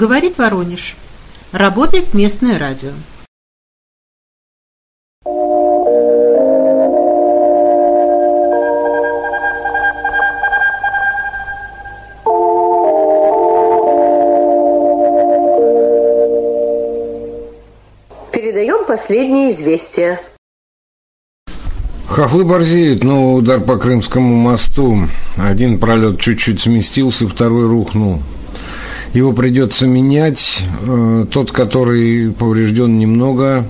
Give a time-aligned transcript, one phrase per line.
[0.00, 0.96] Говорит Воронеж.
[1.52, 2.88] Работает местное радио.
[18.32, 20.22] Передаем последние известия.
[22.08, 25.08] Хохлы борзеют, но удар по Крымскому мосту.
[25.36, 28.22] Один пролет чуть-чуть сместился, второй рухнул.
[29.12, 30.64] Его придется менять.
[30.82, 33.66] Э, тот, который поврежден немного,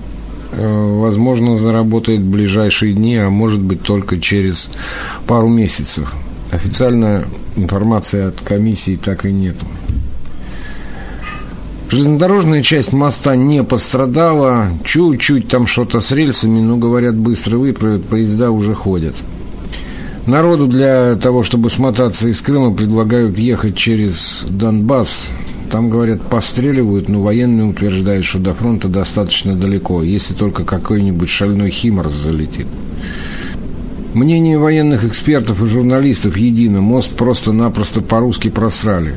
[0.51, 4.69] э, возможно, заработает в ближайшие дни, а может быть только через
[5.25, 6.13] пару месяцев.
[6.51, 9.65] Официально информации от комиссии так и нету.
[11.89, 14.69] Железнодорожная часть моста не пострадала.
[14.85, 19.15] Чуть-чуть там что-то с рельсами, но, говорят, быстро выправят, поезда уже ходят.
[20.27, 25.29] Народу для того, чтобы смотаться из Крыма, предлагают ехать через Донбасс.
[25.71, 31.71] Там, говорят, постреливают, но военные утверждают, что до фронта достаточно далеко, если только какой-нибудь шальной
[31.71, 32.67] химарс залетит.
[34.13, 36.81] Мнение военных экспертов и журналистов едино.
[36.81, 39.15] Мост просто-напросто по-русски просрали.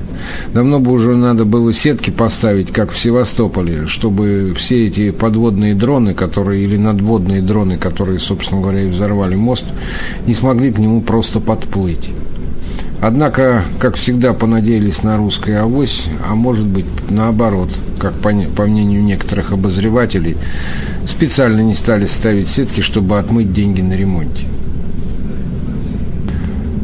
[0.53, 6.15] Давно бы уже надо было сетки поставить, как в Севастополе, чтобы все эти подводные дроны,
[6.15, 9.67] которые или надводные дроны, которые, собственно говоря, и взорвали мост,
[10.29, 12.11] не смогли к нему просто подплыть.
[13.01, 19.03] Однако, как всегда, понадеялись на русское авось, а может быть наоборот, как по, по мнению
[19.03, 20.37] некоторых обозревателей,
[21.05, 24.47] специально не стали ставить сетки, чтобы отмыть деньги на ремонте.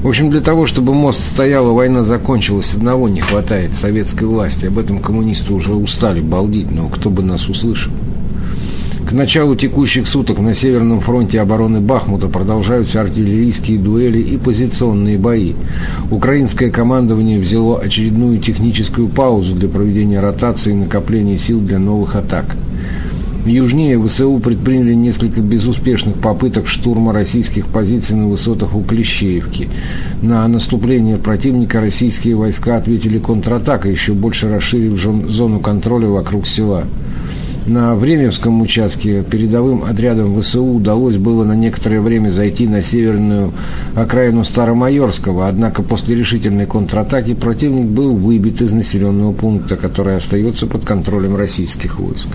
[0.02, 4.64] В общем, для того, чтобы мост стоял и война закончилась, одного не хватает советской власти.
[4.64, 7.92] Об этом коммунисты уже устали балдить, но кто бы нас услышал.
[9.06, 15.52] К началу текущих суток на Северном фронте обороны Бахмута продолжаются артиллерийские дуэли и позиционные бои.
[16.10, 22.56] Украинское командование взяло очередную техническую паузу для проведения ротации и накопления сил для новых атак.
[23.46, 29.70] Южнее ВСУ предприняли несколько безуспешных попыток штурма российских позиций на высотах у Клещеевки.
[30.20, 36.84] На наступление противника российские войска ответили контратакой, еще больше расширив зону контроля вокруг села.
[37.66, 43.52] На Временском участке передовым отрядам ВСУ удалось было на некоторое время зайти на северную
[43.94, 50.86] окраину Старомайорского, однако после решительной контратаки противник был выбит из населенного пункта, который остается под
[50.86, 52.28] контролем российских войск.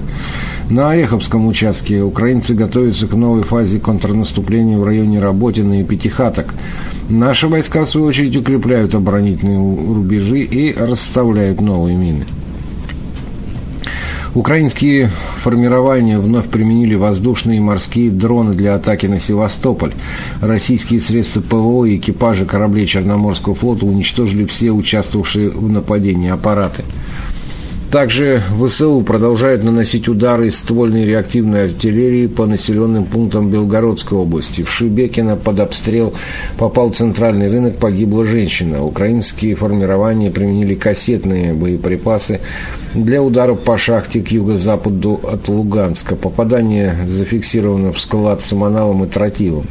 [0.70, 6.54] На Ореховском участке украинцы готовятся к новой фазе контрнаступления в районе Работина и Пятихаток.
[7.10, 12.26] Наши войска, в свою очередь, укрепляют оборонительные рубежи и расставляют новые мины.
[14.36, 19.94] Украинские формирования вновь применили воздушные и морские дроны для атаки на Севастополь.
[20.42, 26.84] Российские средства ПВО и экипажи кораблей Черноморского флота уничтожили все участвовавшие в нападении аппараты.
[27.96, 34.64] Также ВСУ продолжают наносить удары из ствольной реактивной артиллерии по населенным пунктам Белгородской области.
[34.64, 36.14] В Шибекино под обстрел
[36.58, 38.84] попал центральный рынок, погибла женщина.
[38.84, 42.42] Украинские формирования применили кассетные боеприпасы
[42.94, 46.18] для ударов по шахте к юго-западу от Луганска.
[46.18, 49.68] Попадание зафиксировано в склад с аманалом и тротилом.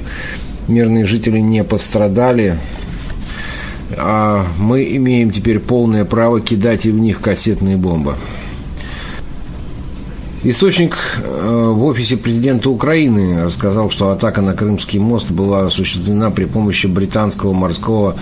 [0.67, 2.57] Мирные жители не пострадали
[3.97, 8.15] а мы имеем теперь полное право кидать и в них кассетные бомбы.
[10.47, 10.95] Источник
[11.25, 16.87] э, в офисе президента Украины рассказал, что атака на Крымский мост была осуществлена при помощи
[16.87, 18.15] британского морского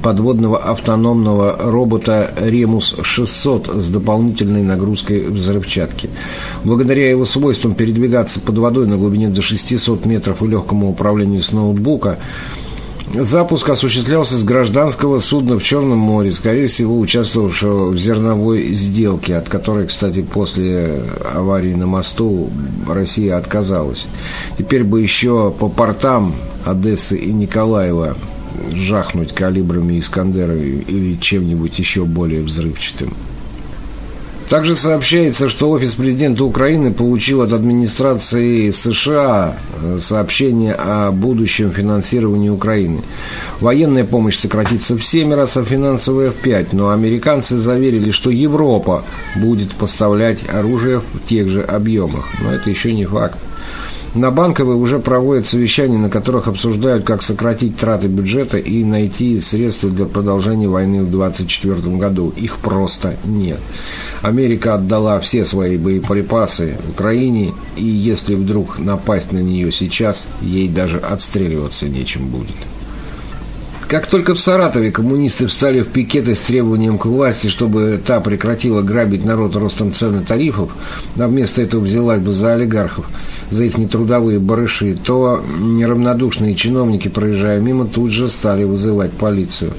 [0.00, 6.10] подводного автономного робота «Ремус-600» с дополнительной нагрузкой взрывчатки.
[6.62, 11.50] Благодаря его свойствам передвигаться под водой на глубине до 600 метров и легкому управлению с
[11.50, 12.18] ноутбука–
[13.12, 19.48] Запуск осуществлялся с гражданского судна в Черном море, скорее всего, участвовавшего в зерновой сделке, от
[19.48, 22.50] которой, кстати, после аварии на мосту
[22.88, 24.06] Россия отказалась.
[24.58, 26.34] Теперь бы еще по портам
[26.64, 28.16] Одессы и Николаева
[28.72, 33.12] жахнуть калибрами Искандера или чем-нибудь еще более взрывчатым.
[34.48, 42.50] Также сообщается, что офис президента Украины получил от администрации США э, сообщение о будущем финансировании
[42.50, 43.02] Украины.
[43.60, 46.74] Военная помощь сократится в 7 раз, а финансовая в 5.
[46.74, 49.04] Но американцы заверили, что Европа
[49.34, 52.26] будет поставлять оружие в тех же объемах.
[52.42, 53.38] Но это еще не факт.
[54.14, 59.90] На Банковой уже проводят совещания, на которых обсуждают, как сократить траты бюджета и найти средства
[59.90, 62.32] для продолжения войны в 2024 году.
[62.36, 63.58] Их просто нет.
[64.22, 70.98] Америка отдала все свои боеприпасы Украине, и если вдруг напасть на нее сейчас, ей даже
[70.98, 72.54] отстреливаться нечем будет.
[73.88, 78.80] Как только в Саратове коммунисты встали в пикеты с требованием к власти, чтобы та прекратила
[78.80, 80.70] грабить народ ростом цен и тарифов,
[81.16, 83.06] а вместо этого взялась бы за олигархов,
[83.50, 89.72] за их нетрудовые барыши, то неравнодушные чиновники, проезжая мимо, тут же стали вызывать полицию.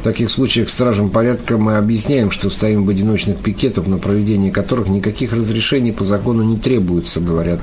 [0.00, 4.88] В таких случаях стражам порядка мы объясняем, что стоим в одиночных пикетах, на проведение которых
[4.88, 7.60] никаких разрешений по закону не требуется, говорят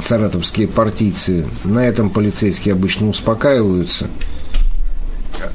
[0.00, 1.44] саратовские партийцы.
[1.64, 4.08] На этом полицейские обычно успокаиваются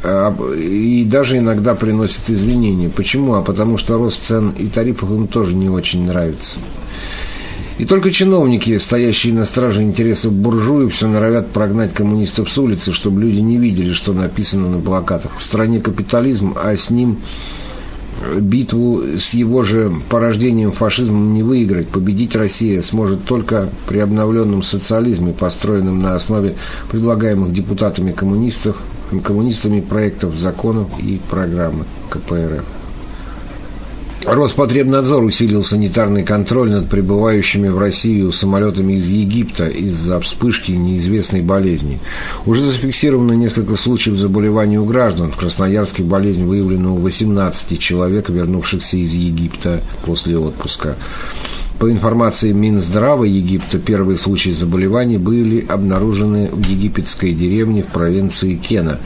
[0.03, 2.89] а, и даже иногда приносят извинения.
[2.89, 3.35] Почему?
[3.35, 6.59] А потому что рост цен и тарифов им тоже не очень нравится.
[7.77, 13.21] И только чиновники, стоящие на страже интересов буржуев, все норовят прогнать коммунистов с улицы, чтобы
[13.21, 15.37] люди не видели, что написано на плакатах.
[15.37, 17.19] В стране капитализм, а с ним
[18.39, 21.87] битву с его же порождением фашизмом не выиграть.
[21.87, 26.55] Победить Россия сможет только при обновленном социализме, построенном на основе
[26.91, 28.77] предлагаемых депутатами коммунистов,
[29.23, 32.76] коммунистами проектов законов и программы КПРФ.
[34.27, 41.99] Роспотребнадзор усилил санитарный контроль над прибывающими в Россию самолетами из Египта из-за вспышки неизвестной болезни.
[42.45, 45.31] Уже зафиксировано несколько случаев заболеваний у граждан.
[45.31, 50.97] В Красноярске болезнь выявлена у 18 человек, вернувшихся из Египта после отпуска.
[51.79, 58.99] По информации Минздрава Египта, первые случаи заболеваний были обнаружены в египетской деревне в провинции Кена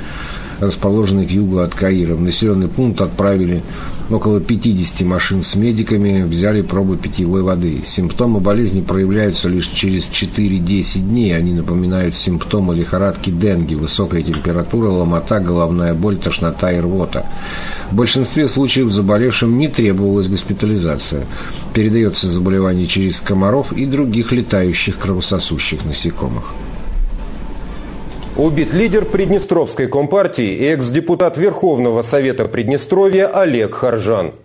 [0.61, 2.15] расположенный к югу от Каира.
[2.15, 3.63] В населенный пункт отправили
[4.09, 7.81] около 50 машин с медиками, взяли пробы питьевой воды.
[7.83, 11.35] Симптомы болезни проявляются лишь через 4-10 дней.
[11.35, 17.25] Они напоминают симптомы лихорадки денги, высокая температура, ломота, головная боль, тошнота и рвота.
[17.89, 21.25] В большинстве случаев заболевшим не требовалась госпитализация.
[21.73, 26.53] Передается заболевание через комаров и других летающих кровососущих насекомых.
[28.37, 34.35] Убит лидер Приднестровской компартии и экс-депутат Верховного Совета Приднестровья Олег Харжан.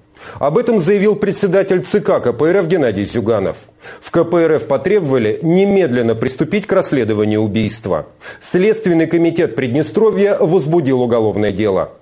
[0.40, 3.58] Об этом заявил председатель ЦК КПРФ Геннадий Зюганов.
[4.00, 8.06] В КПРФ потребовали немедленно приступить к расследованию убийства.
[8.40, 11.92] Следственный комитет Приднестровья возбудил уголовное дело.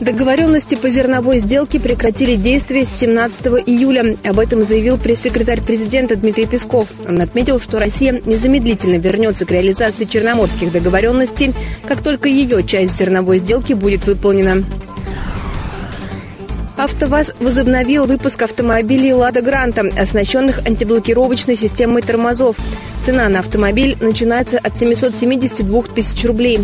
[0.00, 4.16] Договоренности по зерновой сделке прекратили действие с 17 июля.
[4.24, 6.88] Об этом заявил пресс-секретарь президента Дмитрий Песков.
[7.08, 11.54] Он отметил, что Россия незамедлительно вернется к реализации черноморских договоренностей,
[11.88, 14.62] как только ее часть зерновой сделки будет выполнена.
[16.76, 22.56] АвтоВАЗ возобновил выпуск автомобилей «Лада Гранта», оснащенных антиблокировочной системой тормозов.
[23.02, 26.60] Цена на автомобиль начинается от 772 тысяч рублей.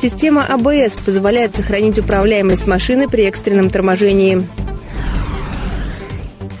[0.00, 4.46] Система АБС позволяет сохранить управляемость машины при экстренном торможении.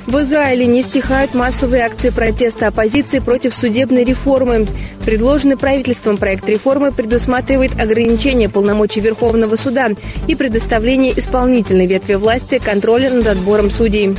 [0.06, 4.68] В Израиле не стихают массовые акции протеста оппозиции против судебной реформы.
[5.04, 9.90] Предложенный правительством проект реформы предусматривает ограничение полномочий Верховного суда
[10.28, 14.14] и предоставление исполнительной ветви власти контроля над отбором судей.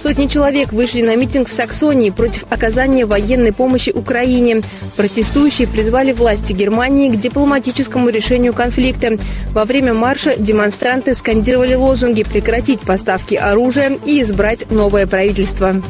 [0.00, 4.62] Сотни человек вышли на митинг в Саксонии против оказания военной помощи Украине.
[4.96, 9.18] Протестующие призвали власти Германии к дипломатическому решению конфликта.
[9.52, 15.82] Во время марша демонстранты скандировали лозунги «прекратить поставки оружия» и «избрать новое правительство».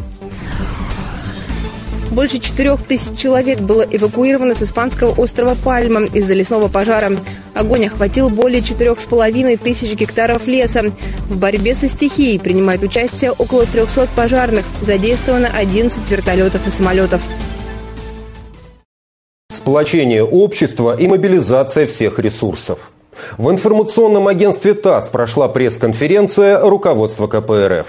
[2.11, 7.13] Больше четырех тысяч человек было эвакуировано с испанского острова Пальма из-за лесного пожара.
[7.55, 10.93] Огонь охватил более четырех с половиной тысяч гектаров леса.
[11.29, 14.65] В борьбе со стихией принимает участие около 300 пожарных.
[14.81, 17.23] Задействовано 11 вертолетов и самолетов.
[19.53, 22.91] Сплочение общества и мобилизация всех ресурсов.
[23.37, 27.87] В информационном агентстве ТАСС прошла пресс-конференция руководства КПРФ.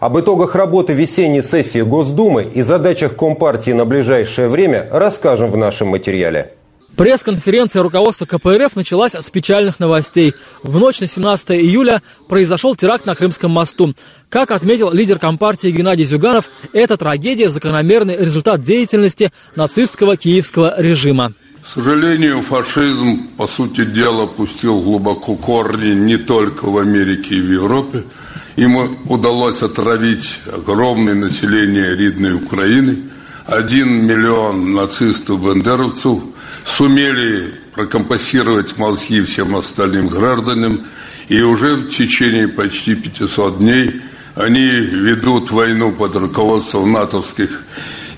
[0.00, 5.88] Об итогах работы весенней сессии Госдумы и задачах Компартии на ближайшее время расскажем в нашем
[5.88, 6.52] материале.
[6.96, 10.34] Пресс-конференция руководства КПРФ началась с печальных новостей.
[10.62, 13.94] В ночь на 17 июля произошел теракт на Крымском мосту.
[14.28, 21.32] Как отметил лидер Компартии Геннадий Зюганов, эта трагедия– закономерный результат деятельности нацистского киевского режима.
[21.64, 27.50] К сожалению, фашизм, по сути дела, пустил глубоко корни не только в Америке и в
[27.50, 28.02] Европе–
[28.56, 32.98] Ему удалось отравить огромное население ридной Украины.
[33.46, 36.20] Один миллион нацистов-бандеровцев
[36.64, 40.80] сумели прокомпасировать мозги всем остальным гражданам.
[41.28, 44.02] И уже в течение почти 500 дней
[44.34, 47.62] они ведут войну под руководством натовских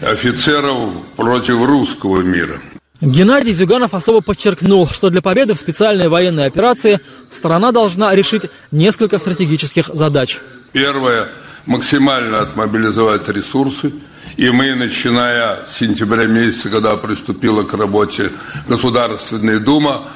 [0.01, 2.61] офицеров против русского мира.
[3.05, 9.19] Геннадий Зюганов особо подчеркнул, что для победы в специальной военной операции страна должна решить несколько
[9.19, 10.39] стратегических задач.
[10.73, 11.29] Первое–
[11.67, 13.93] максимально отмобилизовать ресурсы
[14.37, 18.31] И мы, начиная с сентября месяца, когда приступила к работе
[18.67, 20.09] Государственная Дума,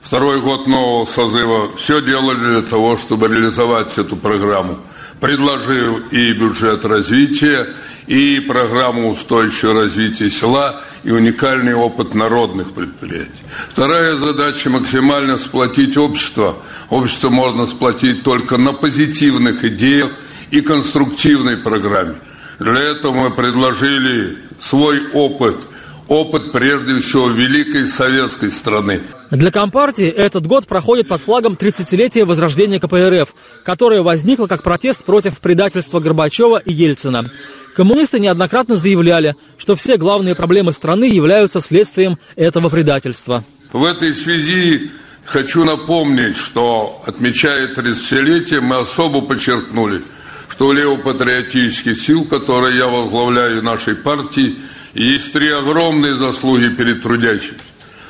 [0.00, 4.78] второй год нового созыва, все делали для того, чтобы реализовать эту программу.
[5.20, 7.74] Предложив и бюджет развития,
[8.06, 13.30] и программу устойчивого развития села, и уникальный опыт народных предприятий.
[13.68, 16.56] Вторая задача– максимально сплотить общество.
[16.90, 20.10] Общество можно сплотить только на позитивных идеях
[20.50, 22.16] и конструктивной программе.
[22.58, 25.56] Для этого мы предложили свой опыт–
[26.08, 29.00] опыт, прежде всего, великой советской страны.
[29.30, 33.34] Для Компартии этот год проходит под флагом 30-летия возрождения КПРФ,
[33.64, 37.30] которое возникло как протест против предательства Горбачева и Ельцина.
[37.74, 43.44] Коммунисты неоднократно заявляли, что все главные проблемы страны являются следствием этого предательства.
[43.72, 44.90] В этой связи
[45.24, 50.02] хочу напомнить, что, отмечая 30-летие, мы особо подчеркнули,
[50.48, 54.56] что у левопатриотических сил, которые я возглавляю нашей партии,
[55.04, 57.64] есть три огромные заслуги перед трудящимся.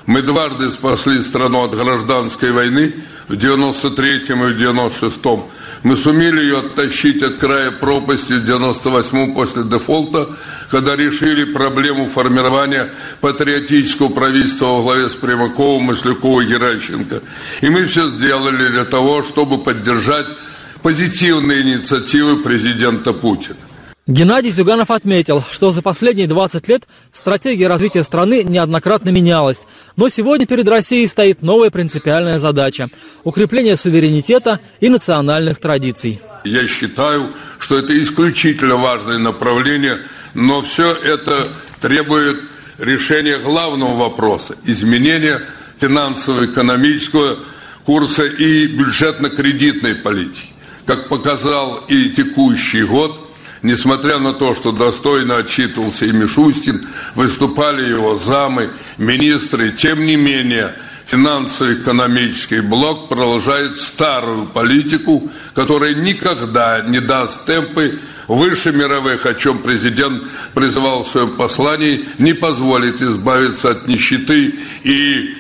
[0.07, 2.95] Мы дважды спасли страну от гражданской войны
[3.27, 5.43] в 93-м и в 96-м.
[5.83, 10.29] Мы сумели ее оттащить от края пропасти в 98-м после дефолта,
[10.71, 17.21] когда решили проблему формирования патриотического правительства во главе с Примаковым, Масляковым и Геращенко.
[17.63, 20.27] И мы все сделали для того, чтобы поддержать
[20.83, 23.66] позитивные инициативы президента Путина.
[24.09, 29.67] Геннадий Зюганов отметил, что за последние 20 лет стратегия развития страны неоднократно менялась.
[29.97, 32.89] Но сегодня перед Россией стоит новая принципиальная задача–
[33.25, 36.21] укрепление суверенитета и национальных традиций.
[36.45, 39.99] Я считаю, что это исключительно важное направление,
[40.35, 41.49] но все это
[41.81, 42.43] требует
[42.79, 45.43] решения главного вопроса– изменения
[45.81, 47.41] финансово-экономического
[47.85, 50.53] курса и бюджетно-кредитной политики.
[50.85, 53.23] Как показал и текущий год–
[53.67, 60.77] Несмотря на то, что достойно отчитывался и Мишустин, выступали его замы, министры, тем не менее
[61.07, 70.23] финансово-экономический блок продолжает старую политику, которая никогда не даст темпы выше мировых, о чем президент
[70.55, 74.55] призывал в своем послании, не позволит избавиться от нищеты
[74.85, 75.35] и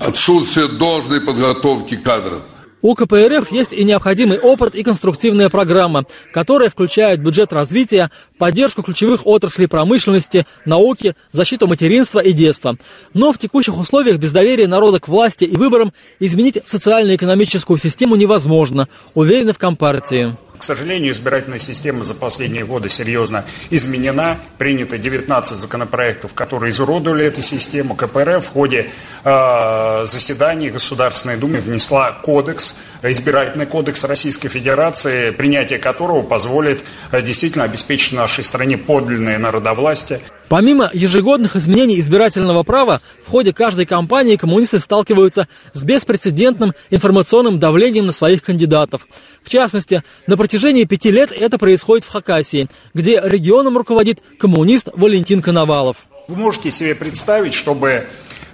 [0.00, 2.42] отсутствия должной подготовки кадров.
[2.80, 9.26] У КПРФ есть и необходимый опыт и конструктивная программа, которая включает бюджет развития, поддержку ключевых
[9.26, 12.76] отраслей промышленности, науки, защиту материнства и детства.
[13.14, 18.88] Но в текущих условиях без доверия народа к власти и выборам изменить социально-экономическую систему невозможно,
[19.14, 20.36] уверены в Компартии.
[20.58, 24.38] К сожалению, избирательная система за последние годы серьезно изменена.
[24.58, 27.94] Принято 19 законопроектов, которые изуродовали эту систему.
[27.94, 28.90] КПРФ в ходе
[29.24, 36.80] э, заседаний Государственной Думы внесла кодекс, избирательный кодекс Российской Федерации, принятие которого позволит
[37.12, 40.20] э, действительно обеспечить нашей стране подлинное народовластие.
[40.48, 48.06] Помимо ежегодных изменений избирательного права, в ходе каждой кампании коммунисты сталкиваются с беспрецедентным информационным давлением
[48.06, 49.06] на своих кандидатов.
[49.42, 55.42] В частности, на протяжении пяти лет это происходит в Хакасии, где регионом руководит коммунист Валентин
[55.42, 55.98] Коновалов.
[56.28, 58.06] Вы можете себе представить, чтобы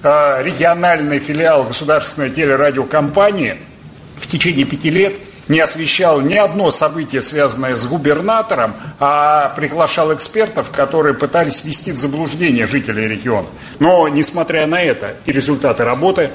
[0.02, 3.56] э, региональный филиал государственной телерадиокомпании
[4.16, 5.14] в течение пяти лет–
[5.48, 11.98] не освещал ни одно событие, связанное с губернатором, а приглашал экспертов, которые пытались ввести в
[11.98, 13.46] заблуждение жителей региона.
[13.78, 16.30] Но, несмотря на это, и результаты работы,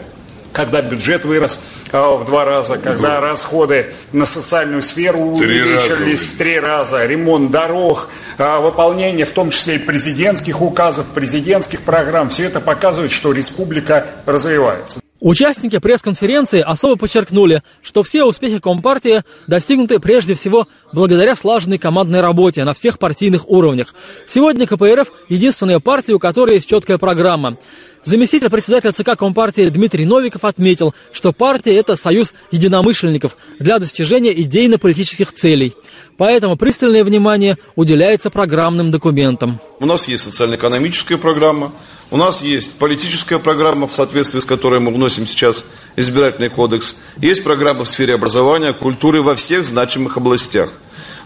[0.52, 1.60] когда бюджет вырос
[1.92, 8.10] а, в два раза, когда расходы на социальную сферу увеличились в три раза, ремонт дорог,
[8.38, 14.08] а, выполнение в том числе и президентских указов, президентских программ, все это показывает, что республика
[14.26, 15.00] развивается.
[15.20, 22.64] Участники пресс-конференции особо подчеркнули, что все успехи Компартии достигнуты прежде всего благодаря слаженной командной работе
[22.64, 23.94] на всех партийных уровнях.
[24.26, 27.58] Сегодня КПРФ– единственная партия, у которой есть четкая программа.
[28.06, 35.34] Заместитель председателя ЦК Компартии Дмитрий Новиков отметил, что партия– это союз единомышленников для достижения идейно-политических
[35.34, 35.76] целей.
[36.18, 39.60] Поэтому пристальное внимание уделяется программным документам.
[39.82, 41.74] У нас есть социально-экономическая программа,
[42.12, 45.64] у нас есть политическая программа, в соответствии с которой мы вносим сейчас
[45.96, 46.96] избирательный кодекс.
[47.18, 50.70] Есть программа в сфере образования, культуры во всех значимых областях.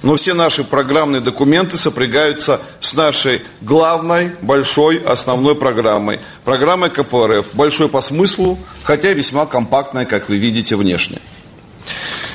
[0.01, 6.19] Но все наши программные документы сопрягаются с нашей главной, большой, основной программой.
[6.43, 7.45] Программой КПРФ.
[7.53, 11.19] Большой по смыслу, хотя весьма компактная, как вы видите, внешне.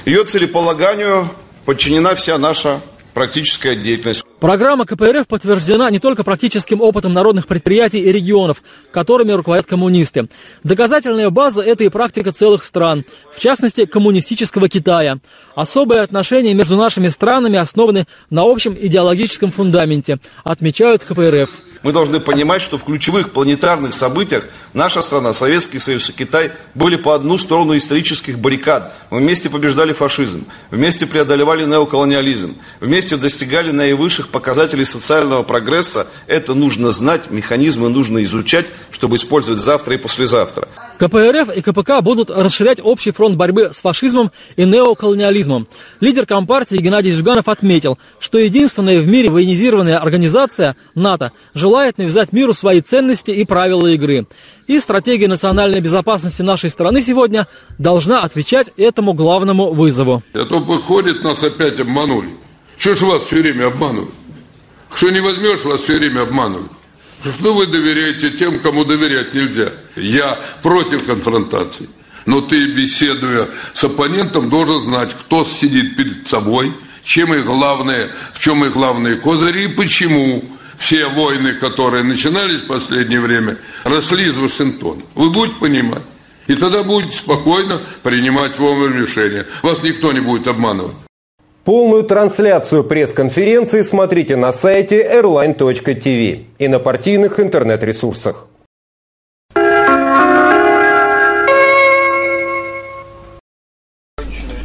[0.07, 1.29] Ее целеполаганию
[1.67, 2.81] подчинена вся наша
[3.19, 4.23] практическая деятельность.
[4.39, 10.29] Программа КПРФ подтверждена не только практическим опытом народных предприятий и регионов, которыми руководят коммунисты.
[10.63, 15.19] Доказательная база– это и практика целых стран, в частности, коммунистического Китая.
[15.57, 21.51] Особые отношения между нашими странами основаны на общем идеологическом фундаменте, отмечают КПРФ.
[21.83, 26.97] Мы должны понимать, что в ключевых планетарных событиях наша страна, Советский Союз и Китай были
[26.97, 28.95] по одну сторону исторических баррикад.
[29.11, 36.09] Мы вместе побеждали фашизм, вместе преодолевали неоколониализм, вместе достигали наивысших показателей социального прогресса.
[36.27, 40.69] Это нужно знать, механизмы нужно изучать, чтобы использовать завтра и послезавтра.
[40.99, 45.69] КПРФ и КПК будут расширять общий фронт борьбы с фашизмом и неоколониализмом.
[46.01, 52.53] Лидер Компартии Геннадий Зюганов отметил, что единственная в мире военизированная организация НАТО желает навязать миру
[52.53, 54.27] свои ценности и правила игры.
[54.67, 57.47] И стратегия национальной безопасности нашей страны сегодня
[57.79, 60.23] должна отвечать этому главному вызову.
[60.35, 62.31] А то выходит, нас опять обманули.
[62.77, 64.11] Что ж вас все время обманывают?
[64.95, 66.73] Что не возьмешь, вас все время обманывают.
[67.23, 69.73] Что вы доверяете тем, кому доверять нельзя?
[69.97, 71.89] Я против конфронтации.
[72.27, 78.39] Но ты, беседуя с оппонентом, должен знать, кто сидит перед собой, чем их главные, в
[78.39, 80.45] чем их главные козыри и почему
[80.79, 85.03] все войны, которые начинались в последнее время, росли из Вашингтона.
[85.15, 86.03] Вы будете понимать.
[86.47, 89.47] И тогда будете спокойно принимать вовремя решения.
[89.63, 90.95] Вас никто не будет обманывать.
[91.69, 98.47] Полную трансляцию пресс-конференции смотрите на сайте airline.tv и на партийных интернет-ресурсах.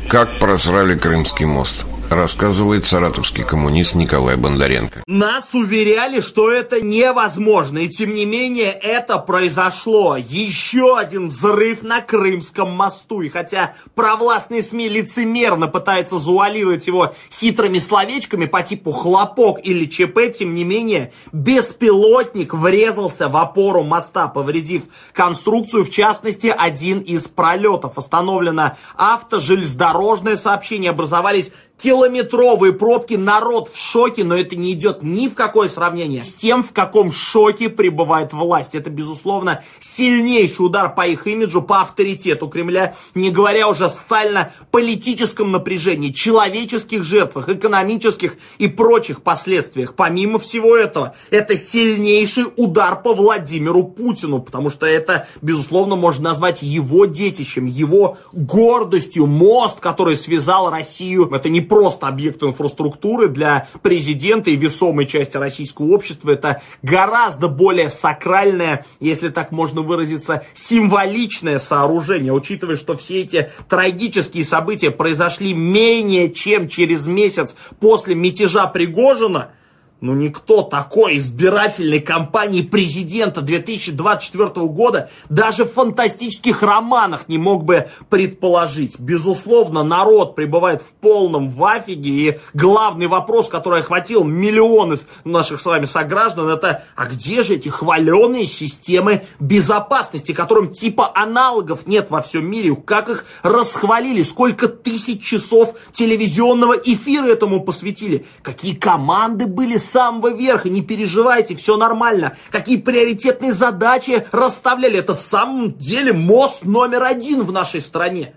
[0.07, 5.03] Как просрали Крымский мост рассказывает саратовский коммунист Николай Бондаренко.
[5.07, 10.17] Нас уверяли, что это невозможно, и тем не менее это произошло.
[10.17, 13.21] Еще один взрыв на Крымском мосту.
[13.21, 20.33] И хотя провластные СМИ лицемерно пытаются зауалировать его хитрыми словечками по типу хлопок или ЧП,
[20.37, 24.83] тем не менее беспилотник врезался в опору моста, повредив
[25.13, 27.97] конструкцию, в частности один из пролетов.
[27.97, 31.51] Остановлено автожелезнодорожное сообщение, образовались
[31.83, 36.63] Километровые пробки, народ в шоке, но это не идет ни в какое сравнение с тем,
[36.63, 38.73] в каком шоке пребывает власть.
[38.73, 45.51] Это, безусловно, сильнейший удар по их имиджу, по авторитету Кремля, не говоря уже о социально-политическом
[45.51, 49.93] напряжении, человеческих жертвах, экономических и прочих последствиях.
[49.95, 56.61] Помимо всего этого, это сильнейший удар по Владимиру Путину, потому что это, безусловно, можно назвать
[56.61, 59.25] его детищем, его гордостью.
[59.27, 65.87] Мост, который связал Россию, это не просто объект инфраструктуры для президента и весомой части российского
[65.95, 66.29] общества.
[66.29, 74.45] Это гораздо более сакральное, если так можно выразиться, символичное сооружение, учитывая, что все эти трагические
[74.45, 79.49] события произошли менее чем через месяц после мятежа Пригожина–
[80.03, 87.87] ну никто такой избирательной кампании президента 2024 года даже в фантастических романах не мог бы
[88.09, 88.99] предположить.
[88.99, 95.85] Безусловно, народ пребывает в полном вафиге, и главный вопрос, который охватил миллионы наших с вами
[95.85, 102.45] сограждан, это а где же эти хваленые системы безопасности, которым типа аналогов нет во всем
[102.45, 110.29] мире, как их расхвалили, сколько тысяч часов телевизионного эфира этому посвятили, какие команды были самого
[110.29, 112.35] верха, не переживайте, все нормально.
[112.49, 118.33] Какие приоритетные задачи расставляли, это в самом деле мост номер один в нашей стране.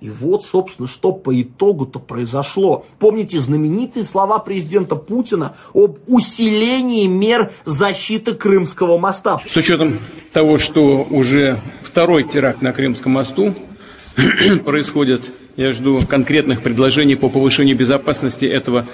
[0.00, 2.84] И вот, собственно, что по итогу-то произошло.
[2.98, 9.40] Помните знаменитые слова президента Путина об усилении мер защиты Крымского моста?
[9.48, 9.98] С учетом
[10.32, 13.54] того, что уже второй теракт на Крымском мосту
[14.64, 18.86] происходит, я жду конкретных предложений по повышению безопасности этого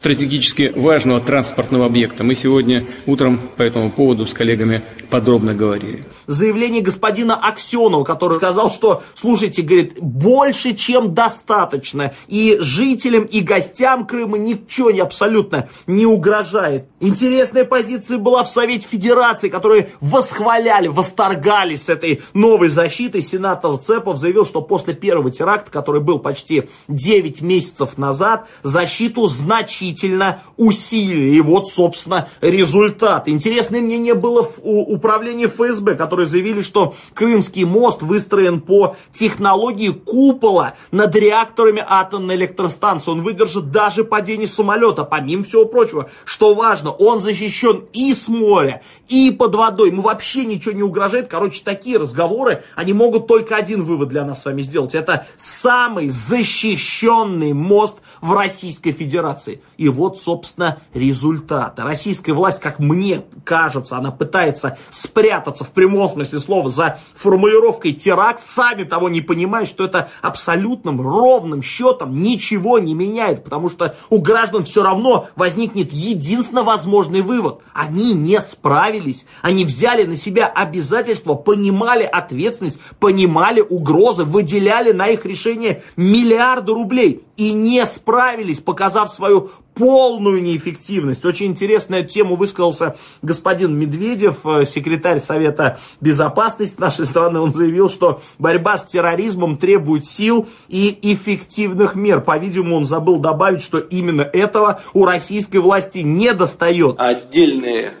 [0.00, 2.22] стратегически важного транспортного объекта.
[2.24, 6.04] Мы сегодня утром по этому поводу с коллегами подробно говорили.
[6.26, 12.12] Заявление господина Аксенова, который сказал, что, слушайте, говорит, больше, чем достаточно.
[12.28, 16.86] И жителям, и гостям Крыма ничего не абсолютно не угрожает.
[17.00, 23.22] Интересная позиция была в Совете Федерации, которые восхваляли, восторгались этой новой защитой.
[23.22, 30.40] Сенатор Цепов заявил, что после первого теракта, который был почти 9 месяцев назад, защиту значительно
[30.56, 31.36] усилили.
[31.36, 33.28] И вот, собственно, результат.
[33.28, 39.88] Интересное мнение было у, у управления ФСБ, которые заявили, что Крымский мост выстроен по технологии
[39.88, 43.10] купола над реакторами атомной электростанции.
[43.10, 46.10] Он выдержит даже падение самолета, помимо всего прочего.
[46.24, 49.88] Что важно, он защищен и с моря, и под водой.
[49.88, 51.28] Ему вообще ничего не угрожает.
[51.28, 54.94] Короче, такие разговоры, они могут только один вывод для нас с вами сделать.
[54.94, 59.62] Это самый защищенный мост в Российской Федерации.
[59.76, 61.78] И вот, собственно, результат.
[61.78, 68.42] Российская власть, как мне кажется, она пытается спрятаться в прямом смысле слова за формулировкой теракт,
[68.42, 74.20] сами того не понимая, что это абсолютным ровным счетом ничего не меняет, потому что у
[74.20, 77.60] граждан все равно возникнет единственно возможный вывод.
[77.72, 85.24] Они не справились, они взяли на себя обязательства, понимали ответственность, понимали угрозы, выделяли на их
[85.24, 91.24] решение миллиарды рублей и не справились, показав свою полную неэффективность.
[91.24, 97.38] Очень интересная тему высказался господин Медведев, э, секретарь Совета Безопасности нашей страны.
[97.38, 102.20] Он заявил, что борьба с терроризмом требует сил и эффективных мер.
[102.20, 106.96] По-видимому, он забыл добавить, что именно этого у российской власти не достает.
[106.98, 107.94] Отдельные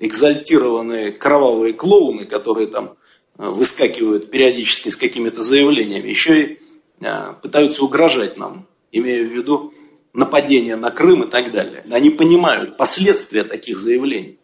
[0.00, 2.96] экзальтированные кровавые клоуны, которые там
[3.38, 6.58] э, выскакивают периодически с какими-то заявлениями, еще и
[7.00, 9.72] э, пытаются угрожать нам, имея в виду
[10.12, 11.84] нападения на Крым и так далее.
[11.90, 14.38] Они понимают последствия таких заявлений.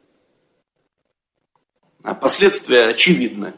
[2.03, 3.55] А последствия очевидны,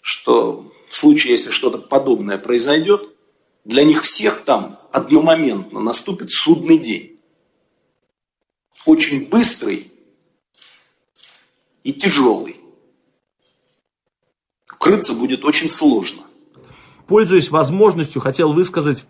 [0.00, 3.14] что в случае, если что-то подобное произойдет,
[3.64, 7.20] для них всех там одномоментно наступит судный день.
[8.86, 9.92] Очень быстрый
[11.84, 12.56] и тяжелый.
[14.72, 16.22] Укрыться будет очень сложно.
[17.06, 19.04] Пользуясь возможностью, хотел высказать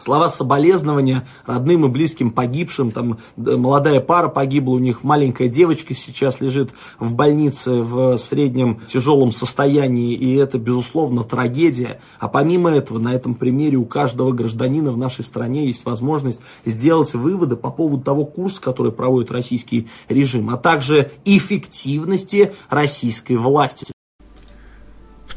[0.00, 6.40] Слова соболезнования родным и близким погибшим, там молодая пара погибла, у них маленькая девочка сейчас
[6.40, 12.00] лежит в больнице в среднем тяжелом состоянии, и это, безусловно, трагедия.
[12.18, 17.12] А помимо этого, на этом примере у каждого гражданина в нашей стране есть возможность сделать
[17.12, 23.86] выводы по поводу того курса, который проводит российский режим, а также эффективности российской власти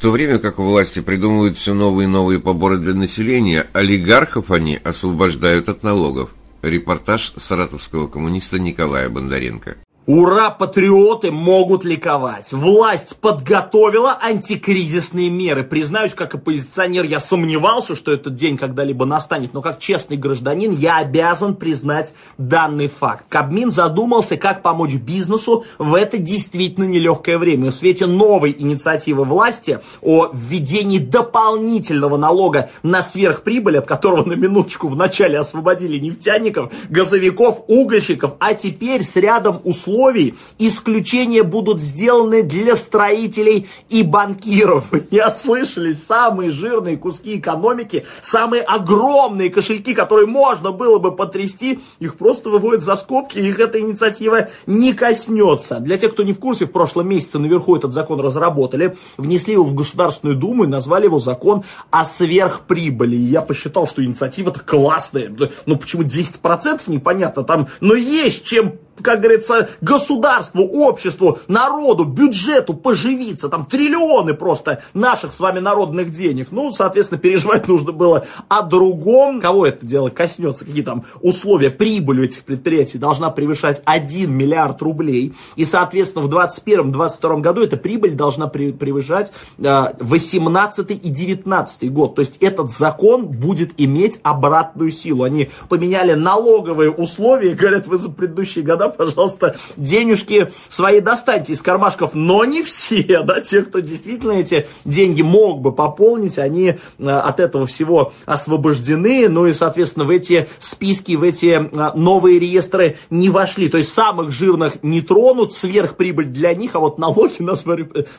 [0.03, 5.69] то время как власти придумывают все новые и новые поборы для населения, олигархов они освобождают
[5.69, 6.31] от налогов.
[6.61, 9.77] Репортаж саратовского коммуниста Николая Бондаренко.
[10.05, 12.51] Ура, патриоты могут ликовать.
[12.51, 15.63] Власть подготовила антикризисные меры.
[15.63, 20.97] Признаюсь, как оппозиционер, я сомневался, что этот день когда-либо настанет, но как честный гражданин я
[20.97, 23.23] обязан признать данный факт.
[23.29, 27.71] Кабмин задумался, как помочь бизнесу в это действительно нелегкое время.
[27.71, 34.89] В свете новой инициативы власти о введении дополнительного налога на сверхприбыль, от которого на минуточку
[34.89, 42.75] вначале освободили нефтяников, газовиков, угольщиков, а теперь с рядом условий условий исключения будут сделаны для
[42.75, 44.85] строителей и банкиров.
[45.11, 52.15] Я слышали, самые жирные куски экономики, самые огромные кошельки, которые можно было бы потрясти, их
[52.15, 55.79] просто выводят за скобки, их эта инициатива не коснется.
[55.79, 59.63] Для тех, кто не в курсе, в прошлом месяце наверху этот закон разработали, внесли его
[59.63, 63.15] в Государственную Думу и назвали его закон о сверхприбыли.
[63.15, 65.33] И я посчитал, что инициатива-то классная.
[65.65, 73.49] Ну почему 10% непонятно, там, но есть чем как говорится, государству, обществу, народу, бюджету поживиться.
[73.49, 76.49] Там триллионы просто наших с вами народных денег.
[76.51, 79.41] Ну, соответственно, переживать нужно было о другом.
[79.41, 84.81] Кого это дело коснется, какие там условия, прибыль у этих предприятий должна превышать 1 миллиард
[84.81, 85.33] рублей.
[85.55, 92.15] И, соответственно, в 2021-2022 году эта прибыль должна превышать 18 и 19 год.
[92.15, 95.23] То есть этот закон будет иметь обратную силу.
[95.23, 101.61] Они поменяли налоговые условия, говорят, вы за предыдущие года да, пожалуйста, денежки свои достаньте из
[101.61, 107.09] кармашков, но не все, да, те, кто действительно эти деньги мог бы пополнить, они э,
[107.09, 112.97] от этого всего освобождены, ну и, соответственно, в эти списки, в эти э, новые реестры
[113.09, 117.53] не вошли, то есть самых жирных не тронут, сверхприбыль для них, а вот налоги на,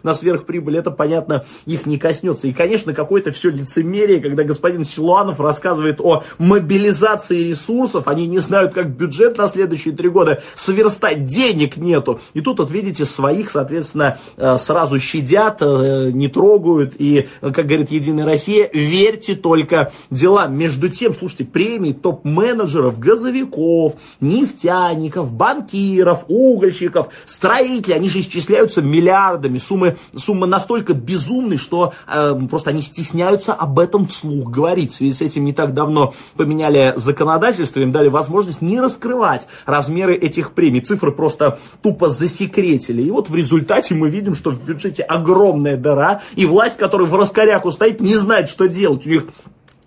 [0.03, 2.49] на сверхприбыль, это, понятно, их не коснется.
[2.49, 8.73] И, конечно, какое-то все лицемерие, когда господин Силуанов рассказывает о мобилизации ресурсов, они не знают,
[8.73, 12.21] как бюджет на следующие три года сверстать, денег нету.
[12.33, 16.95] И тут вот видите, своих, соответственно, э, сразу щадят, э, не трогают.
[16.99, 20.57] И, как говорит Единая Россия, верьте только делам.
[20.57, 29.59] Между тем, слушайте, премии топ-менеджеров, газовиков, нефтяников, банкиров, угольщиков, строителей, они же исчисляются миллиардами.
[29.59, 34.93] Суммы, суммы настолько безумны, что э, просто они стесняются об этом вслух говорить.
[34.93, 40.15] В связи с этим не так давно поменяли законодательство, им дали возможность не раскрывать размеры
[40.15, 40.81] этих этих премий.
[40.81, 43.03] Цифры просто тупо засекретили.
[43.03, 47.15] И вот в результате мы видим, что в бюджете огромная дыра, и власть, которая в
[47.15, 49.07] раскоряку стоит, не знает, что делать.
[49.07, 49.27] У них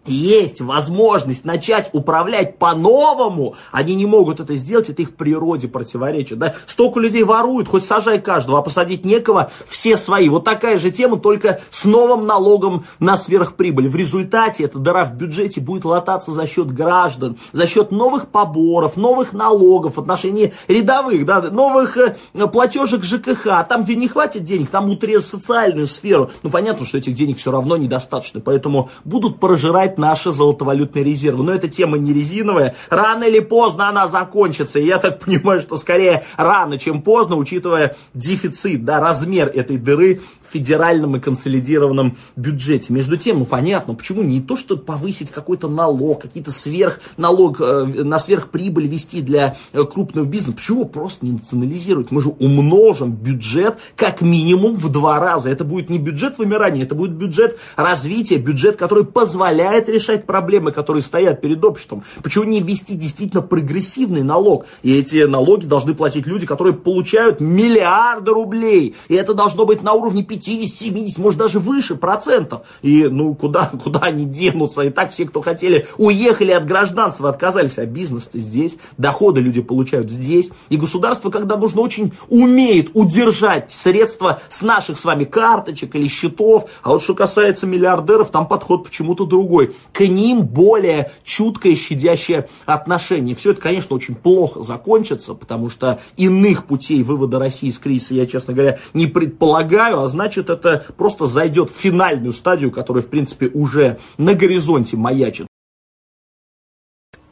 [0.07, 6.39] есть возможность начать управлять по-новому, они не могут это сделать, это их природе противоречит.
[6.39, 6.53] Да?
[6.65, 10.29] Столько людей воруют, хоть сажай каждого, а посадить некого, все свои.
[10.29, 13.89] Вот такая же тема, только с новым налогом на сверхприбыль.
[13.89, 18.97] В результате эта дыра в бюджете будет лататься за счет граждан, за счет новых поборов,
[18.97, 22.15] новых налогов в отношении рядовых, да, новых э,
[22.51, 23.67] платежек ЖКХ.
[23.67, 26.31] Там, где не хватит денег, там утрежут социальную сферу.
[26.43, 31.43] Ну, понятно, что этих денег все равно недостаточно, поэтому будут прожирать наши золотовалютные резервы.
[31.43, 32.75] Но эта тема не резиновая.
[32.89, 34.79] Рано или поздно она закончится.
[34.79, 40.21] И я так понимаю, что скорее рано, чем поздно, учитывая дефицит, да, размер этой дыры
[40.49, 42.93] федеральном и консолидированном бюджете.
[42.93, 47.85] Между тем, ну понятно, почему не то, что повысить какой-то налог, какие-то сверх налог э,
[47.85, 52.11] на сверхприбыль вести для э, крупного бизнеса, почему просто не национализировать?
[52.11, 55.49] Мы же умножим бюджет как минимум в два раза.
[55.49, 61.03] Это будет не бюджет вымирания, это будет бюджет развития, бюджет, который позволяет решать проблемы, которые
[61.03, 62.03] стоят перед обществом.
[62.23, 64.65] Почему не ввести действительно прогрессивный налог?
[64.83, 68.95] И эти налоги должны платить люди, которые получают миллиарды рублей.
[69.07, 72.61] И это должно быть на уровне 50, 70, может даже выше процентов.
[72.81, 74.81] И ну куда, куда они денутся?
[74.81, 77.77] И так все, кто хотели, уехали от гражданства, отказались.
[77.77, 80.49] А бизнес-то здесь, доходы люди получают здесь.
[80.69, 86.69] И государство, когда нужно, очень умеет удержать средства с наших с вами карточек или счетов.
[86.83, 93.35] А вот что касается миллиардеров, там подход почему-то другой к ним более чуткое, щадящее отношение.
[93.35, 98.25] Все это, конечно, очень плохо закончится, потому что иных путей вывода России из кризиса я,
[98.25, 103.47] честно говоря, не предполагаю, а значит, это просто зайдет в финальную стадию, которая, в принципе,
[103.53, 105.47] уже на горизонте маячит.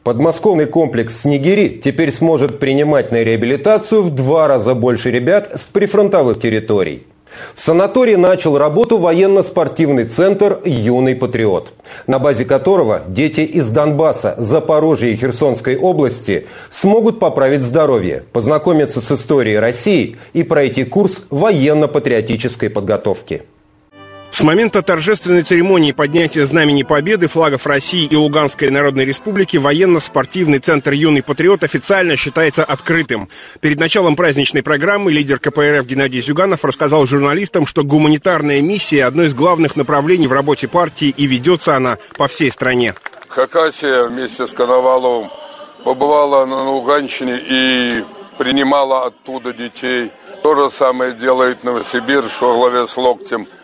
[0.02, 6.38] Подмосковный комплекс «Снегири» теперь сможет принимать на реабилитацию в два раза больше ребят с прифронтовых
[6.38, 7.08] территорий.
[7.54, 11.72] В санатории начал работу военно-спортивный центр «Юный патриот»,
[12.06, 19.10] на базе которого дети из Донбасса, Запорожья и Херсонской области смогут поправить здоровье, познакомиться с
[19.10, 23.42] историей России и пройти курс военно-патриотической подготовки.
[24.36, 30.92] С момента торжественной церемонии поднятия знамени Победы, флагов России и Луганской Народной Республики военно-спортивный центр
[30.92, 33.30] «Юный патриот» официально считается открытым.
[33.62, 39.32] Перед началом праздничной программы лидер КПРФ Геннадий Зюганов рассказал журналистам, что гуманитарная миссия– одно из
[39.32, 42.94] главных направлений в работе партии и ведется она по всей стране.
[43.28, 45.30] Хакасия вместе с Коноваловым
[45.82, 48.04] побывала на Луганщине и
[48.36, 50.10] принимала оттуда детей.
[50.42, 53.48] То же самое делает Новосибирск во главе с Локтем–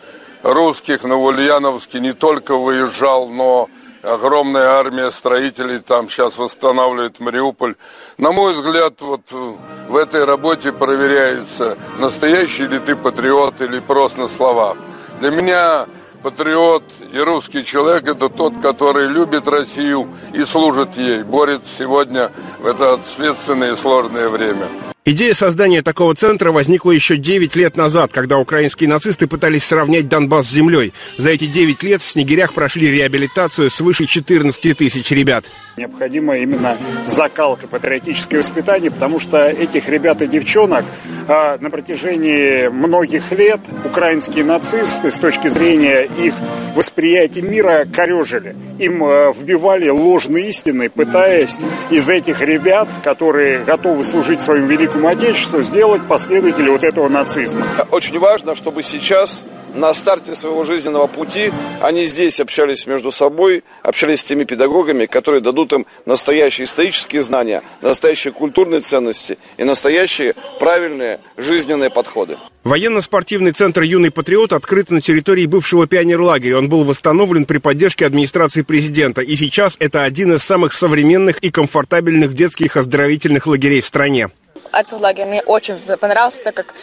[0.43, 3.69] русских на Ульяновске не только выезжал, но
[4.03, 7.77] огромная армия строителей там сейчас восстанавливает Мариуполь.
[8.19, 14.29] На мой взгляд, вот в этой работе проверяется, настоящий ли ты патриот или просто на
[14.29, 14.77] слова.
[15.21, 15.87] Для меня
[16.23, 22.67] патриот и русский человек– это тот, который любит Россию и служит ей, борется сегодня в
[22.67, 24.69] это ответственное и сложное время.
[25.05, 30.47] Идея создания такого центра возникла еще 9 лет назад, когда украинские нацисты пытались сравнять Донбасс
[30.47, 30.93] с землей.
[31.19, 35.47] За эти 9 лет в Снегирях прошли реабилитацию свыше 14 тысяч ребят.
[35.75, 40.85] Необходима именно закалка, патриотическое воспитание, потому что этих ребят и девчонок
[41.29, 46.35] а, на протяжении многих лет украинские нацисты с точки зрения их
[46.75, 48.55] восприятия мира корежили.
[48.79, 51.57] Им а, вбивали ложные истины, пытаясь
[51.89, 57.67] из этих ребят, которые готовы служить своему великому Отечеству, сделать последователей вот этого нацизма.
[57.91, 59.43] Очень важно, чтобы сейчас
[59.75, 65.41] на старте своего жизненного пути они здесь общались между собой, общались с теми педагогами, которые
[65.41, 72.39] дадут им настоящие исторические знания, настоящие культурные ценности и настоящие правильные жизненные подходы.
[72.65, 76.59] Военно-спортивный центр «Юный патриот» открыт на территории бывшего пионерлагеря.
[76.59, 79.21] Он был восстановлен при поддержке администрации президента.
[79.21, 84.29] И сейчас это один из самых современных и комфортабельных детских оздоровительных лагерей в стране.
[84.73, 86.75] Этот лагерь мне очень понравился, так как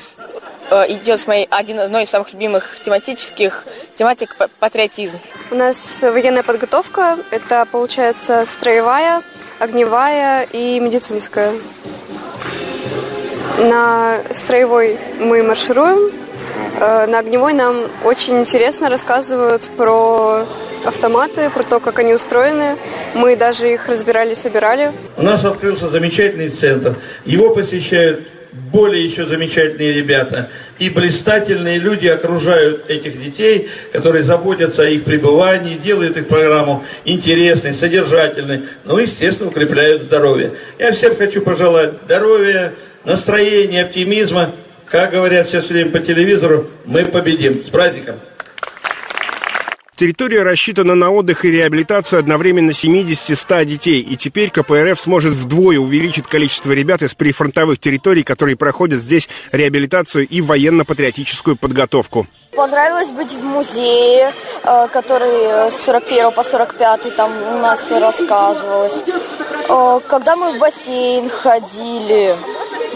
[0.70, 5.20] идет с моей один, одной из самых любимых тематических тематик патриотизм.
[5.52, 7.18] У нас военная подготовка.
[7.32, 9.22] Это получается строевая,
[9.60, 11.54] огневая и медицинская.
[13.58, 16.12] На строевой мы маршируем,
[16.80, 20.46] э, на огневой нам очень интересно рассказывают про
[20.86, 22.78] автоматы, про то, как они устроены.
[23.16, 24.94] Мы даже их разбирали, собирали.
[25.18, 26.96] У нас открылся замечательный центр.
[27.26, 28.28] Его посещают
[28.72, 30.50] более еще замечательные ребята.
[30.78, 37.74] И блистательные люди окружают этих детей, которые заботятся о их пребывании, делают их программу интересной,
[37.74, 40.54] содержательной, ну и, естественно, укрепляют здоровье.
[40.78, 42.74] Я всем хочу пожелать здоровья,
[43.06, 44.54] настроения, оптимизма.
[44.86, 47.64] Как говорят все время по телевизору, мы победим.
[47.64, 48.16] С праздником!
[50.00, 54.00] Территория рассчитана на отдых и реабилитацию одновременно 70-100 детей.
[54.00, 60.26] И теперь КПРФ сможет вдвое увеличить количество ребят из прифронтовых территорий, которые проходят здесь реабилитацию
[60.26, 62.28] и военно-патриотическую подготовку.
[62.56, 64.34] Понравилось быть в музее,
[64.64, 69.04] э, который с 41 по 45 там у нас рассказывалось.
[69.68, 72.38] Э, когда мы в бассейн ходили,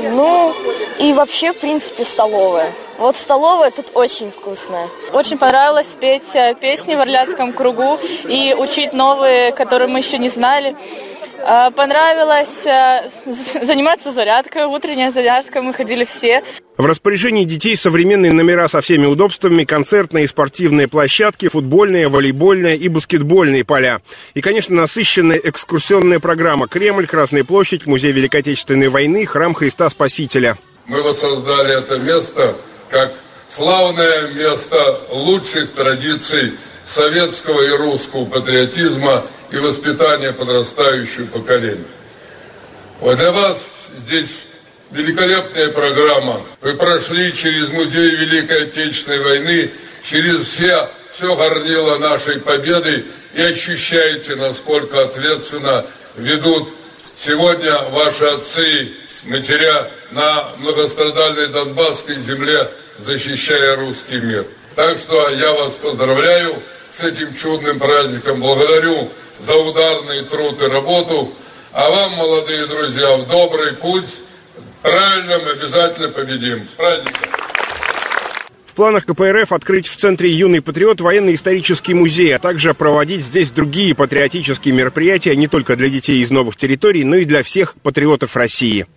[0.10, 0.54] ну
[1.02, 2.72] и вообще, в принципе, столовая.
[2.98, 4.88] Вот столовая тут очень вкусная.
[5.14, 10.30] Очень понравилось петь э, песни в Орляцком кругу и учить новые, которые мы еще не
[10.30, 10.76] знали.
[11.40, 13.10] Э, понравилось э,
[13.66, 16.44] заниматься зарядкой, утренняя зарядка, мы ходили все.
[16.78, 22.90] В распоряжении детей современные номера со всеми удобствами, концертные и спортивные площадки, футбольные, волейбольные и
[22.90, 24.02] баскетбольные поля.
[24.36, 30.58] И, конечно, насыщенная экскурсионная программа «Кремль», «Красная площадь», Музей Великой Отечественной войны, Храм Христа Спасителя.
[30.88, 32.56] Мы воссоздали это место
[32.94, 33.12] как
[33.50, 36.54] славное место лучших традиций
[36.88, 41.88] советского и русского патриотизма и воспитания подрастающего поколения.
[43.00, 43.58] Вот для вас
[44.06, 44.42] здесь
[44.92, 46.46] великолепная программа.
[46.62, 49.72] Вы прошли через музей Великой Отечественной войны,
[50.04, 55.84] через все, все горнило нашей победы и ощущаете, насколько ответственно
[56.16, 56.68] ведут
[57.02, 58.92] сегодня ваши отцы,
[59.26, 64.46] матеря на многострадальной Донбасской земле защищая русский мир.
[64.76, 66.56] Так что я вас поздравляю
[66.92, 68.40] с этим чудным праздником.
[68.40, 71.30] Благодарю за ударный труд и работу.
[71.72, 74.22] А вам, молодые друзья, в добрый путь.
[74.82, 76.68] Правильно, мы обязательно победим.
[76.68, 77.30] С праздником!
[78.74, 83.94] В планах КПРФ открыть в центре «Юный патриот» военно-исторический музей, а также проводить здесь другие
[83.94, 88.88] патриотические мероприятия не только для детей из новых территорий, но и для всех патриотов России.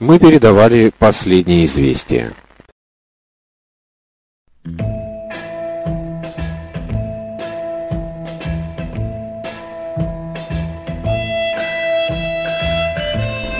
[0.00, 2.32] Мы передавали последние известия.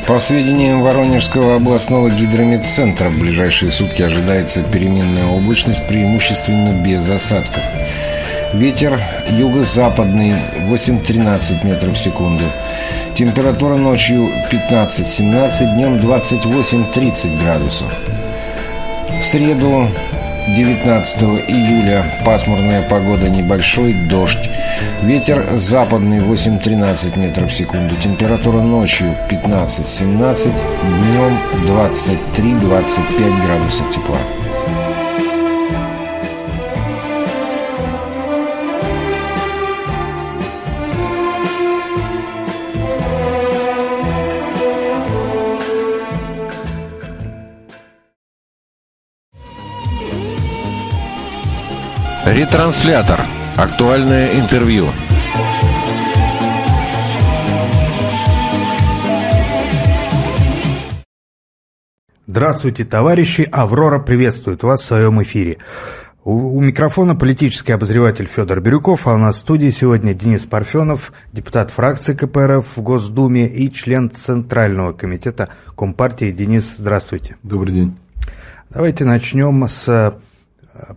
[0.06, 7.62] По сведениям Воронежского областного гидрометцентра, в ближайшие сутки ожидается переменная облачность, преимущественно без осадков.
[8.54, 10.34] Ветер юго-западный
[10.70, 12.42] 8-13 метров в секунду.
[13.14, 17.92] Температура ночью 15-17, днем 28-30 градусов.
[19.22, 19.86] В среду
[20.56, 24.48] 19 июля пасмурная погода, небольшой дождь.
[25.02, 27.94] Ветер западный 8-13 метров в секунду.
[28.02, 30.52] Температура ночью 15-17,
[31.02, 34.18] днем 23-25 градусов тепла.
[52.28, 53.22] Ретранслятор.
[53.56, 54.88] Актуальное интервью.
[62.26, 63.48] Здравствуйте, товарищи!
[63.50, 65.56] Аврора приветствует вас в своем эфире.
[66.22, 71.14] У, у микрофона политический обозреватель Федор Бирюков, а у нас в студии сегодня Денис Парфенов,
[71.32, 76.30] депутат фракции КПРФ в Госдуме и член Центрального комитета Компартии.
[76.30, 77.38] Денис, здравствуйте.
[77.42, 77.96] Добрый день.
[78.68, 80.14] Давайте начнем с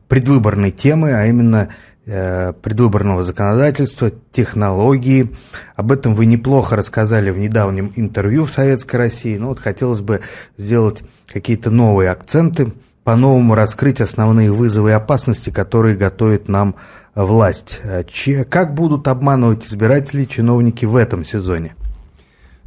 [0.07, 1.69] предвыборной темы, а именно
[2.05, 5.31] э, предвыборного законодательства, технологии.
[5.75, 9.37] Об этом вы неплохо рассказали в недавнем интервью в Советской России.
[9.37, 10.21] Но вот хотелось бы
[10.57, 16.75] сделать какие-то новые акценты, по-новому раскрыть основные вызовы и опасности, которые готовит нам
[17.15, 17.81] власть.
[18.07, 21.75] Че, как будут обманывать избирателей чиновники в этом сезоне?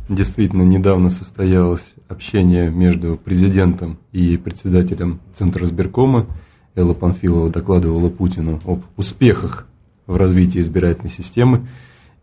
[0.08, 6.26] Действительно, недавно состоялось общение между президентом и председателем Центра сберкома
[6.74, 9.66] Элла Панфилова докладывала Путину об успехах
[10.06, 11.66] в развитии избирательной системы.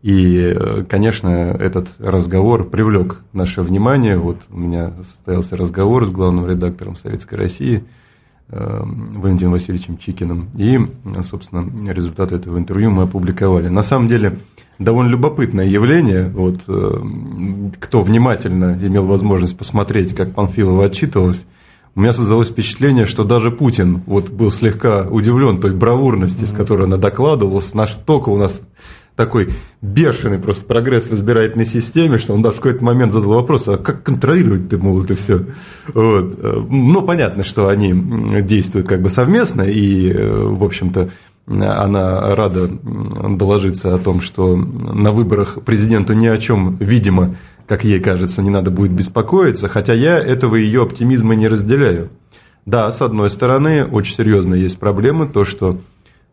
[0.02, 4.18] И, э, конечно, этот разговор привлек наше внимание.
[4.18, 7.84] Вот у меня состоялся разговор с главным редактором Советской России
[8.48, 10.50] э, Валентином Васильевичем Чикиным.
[10.56, 10.80] И,
[11.22, 13.68] собственно, результаты этого интервью мы опубликовали.
[13.68, 14.38] На самом деле,
[14.80, 16.28] довольно любопытное явление.
[16.28, 17.02] Вот, э,
[17.78, 21.46] кто внимательно имел возможность посмотреть, как Панфилова отчитывалась,
[21.94, 26.84] у меня создалось впечатление, что даже Путин вот был слегка удивлен той бравурности, с которой
[26.84, 28.62] она докладывала, настолько у нас
[29.14, 29.50] такой
[29.82, 33.76] бешеный просто прогресс в избирательной системе, что он даже в какой-то момент задал вопрос, а
[33.76, 35.44] как контролировать ты, мол, это все?
[35.92, 36.38] Вот.
[36.70, 37.92] Ну, понятно, что они
[38.42, 41.10] действуют как бы совместно, и, в общем-то,
[41.46, 47.34] она рада доложиться о том, что на выборах президенту ни о чем, видимо,
[47.72, 52.10] как ей кажется, не надо будет беспокоиться, хотя я этого ее оптимизма не разделяю.
[52.66, 55.80] Да, с одной стороны, очень серьезно есть проблемы, то, что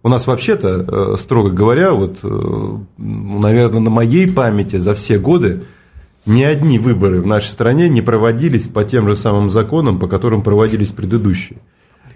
[0.03, 5.63] у нас вообще-то, э, строго говоря, вот, э, наверное, на моей памяти за все годы
[6.25, 10.41] ни одни выборы в нашей стране не проводились по тем же самым законам, по которым
[10.41, 11.59] проводились предыдущие.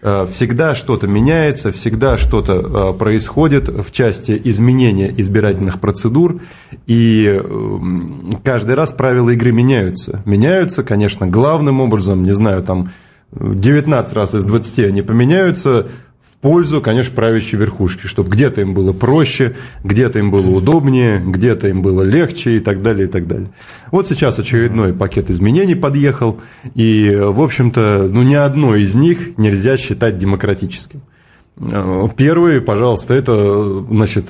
[0.06, 6.42] Э, всегда что-то меняется, всегда что-то э, происходит в части изменения избирательных процедур,
[6.88, 10.22] и эм, каждый раз правила игры меняются.
[10.26, 12.92] Меняются, конечно, главным образом, не знаю, там
[13.32, 15.88] 19 раз из 20 они поменяются,
[16.44, 21.82] пользу, конечно, правящей верхушки, чтобы где-то им было проще, где-то им было удобнее, где-то им
[21.82, 23.50] было легче и так далее, и так далее.
[23.92, 26.42] Вот сейчас очередной пакет изменений подъехал,
[26.76, 31.02] и, в общем-то, ну, ни одно из них нельзя считать демократическим.
[32.18, 34.28] Первый, пожалуйста, это значит,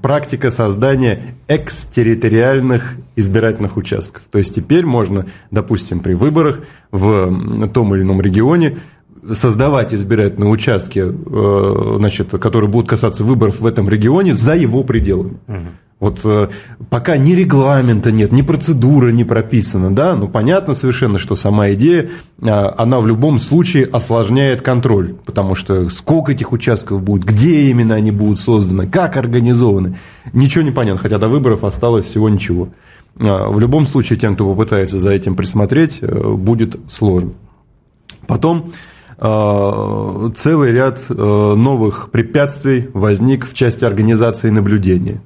[0.00, 4.22] практика создания экстерриториальных избирательных участков.
[4.30, 6.60] То есть теперь можно, допустим, при выборах
[6.92, 8.78] в том или ином регионе
[9.30, 15.36] создавать избирательные участки, э, значит, которые будут касаться выборов в этом регионе за его пределами.
[15.46, 15.56] Угу.
[16.00, 16.48] Вот э,
[16.90, 22.10] пока ни регламента нет, ни процедура не прописана, да, ну понятно совершенно, что сама идея,
[22.40, 27.94] э, она в любом случае осложняет контроль, потому что сколько этих участков будет, где именно
[27.94, 29.98] они будут созданы, как организованы,
[30.32, 32.70] ничего не понятно, хотя до выборов осталось всего ничего.
[33.14, 37.32] В любом случае, тем, кто попытается за этим присмотреть, будет сложно.
[38.26, 38.91] Потом Э,
[39.22, 45.20] целый ряд э, новых препятствий возник в части организации наблюдения.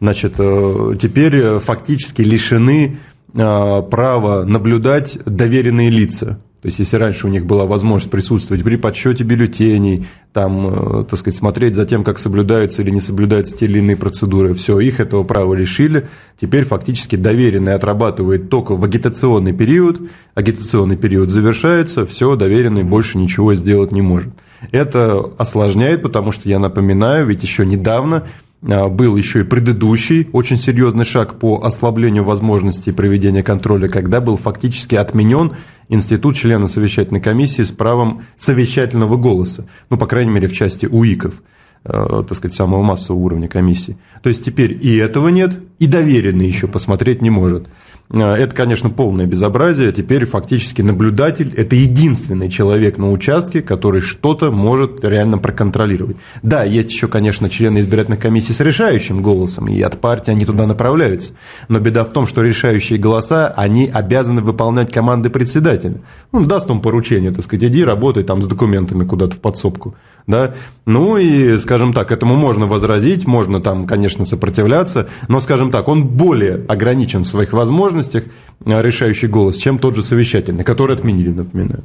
[0.00, 2.98] Значит, э, теперь фактически лишены
[3.32, 6.40] права наблюдать доверенные лица.
[6.62, 11.18] То есть, если раньше у них была возможность присутствовать при подсчете бюллетеней, там, э, так
[11.18, 15.00] сказать, смотреть за тем, как соблюдаются или не соблюдаются те или иные процедуры, все, их
[15.00, 16.06] этого права лишили.
[16.38, 20.02] Теперь фактически доверенный отрабатывает только в агитационный период,
[20.34, 24.34] агитационный период завершается, все, доверенный больше ничего сделать не может.
[24.70, 28.26] Это осложняет, потому что, я напоминаю, ведь еще недавно
[28.62, 34.94] был еще и предыдущий очень серьезный шаг по ослаблению возможностей проведения контроля, когда был фактически
[34.96, 35.52] отменен
[35.88, 41.42] институт члена совещательной комиссии с правом совещательного голоса, ну, по крайней мере, в части УИКов,
[41.82, 43.96] так сказать, самого массового уровня комиссии.
[44.22, 47.68] То есть теперь и этого нет, и доверенный еще посмотреть не может.
[48.12, 49.92] А, это, конечно, полное безобразие.
[49.92, 56.16] Теперь фактически наблюдатель– это единственный человек на участке, который что-то может реально проконтролировать.
[56.42, 60.66] Да, есть еще, конечно, члены избирательных комиссий с решающим голосом, и от партии они туда
[60.66, 61.34] направляются.
[61.68, 66.00] Но беда в том, что решающие голоса, они обязаны выполнять команды председателя.
[66.32, 69.94] Он даст им поручение, так сказать, иди работай там с документами куда-то в подсобку.
[70.30, 70.54] Да?
[70.86, 76.04] Ну и, скажем так, этому можно возразить, можно там, конечно, сопротивляться, но, скажем так, он
[76.06, 78.24] более ограничен в своих возможностях,
[78.64, 81.84] э, решающий голос, чем тот же совещательный, который отменили, напоминаю.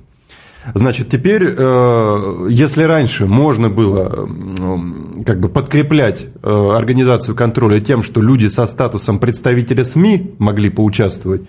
[0.73, 4.27] Значит, теперь, э, если раньше можно было
[5.25, 11.43] как бы подкреплять э, организацию контроля тем, что люди со статусом представителя СМИ могли поучаствовать,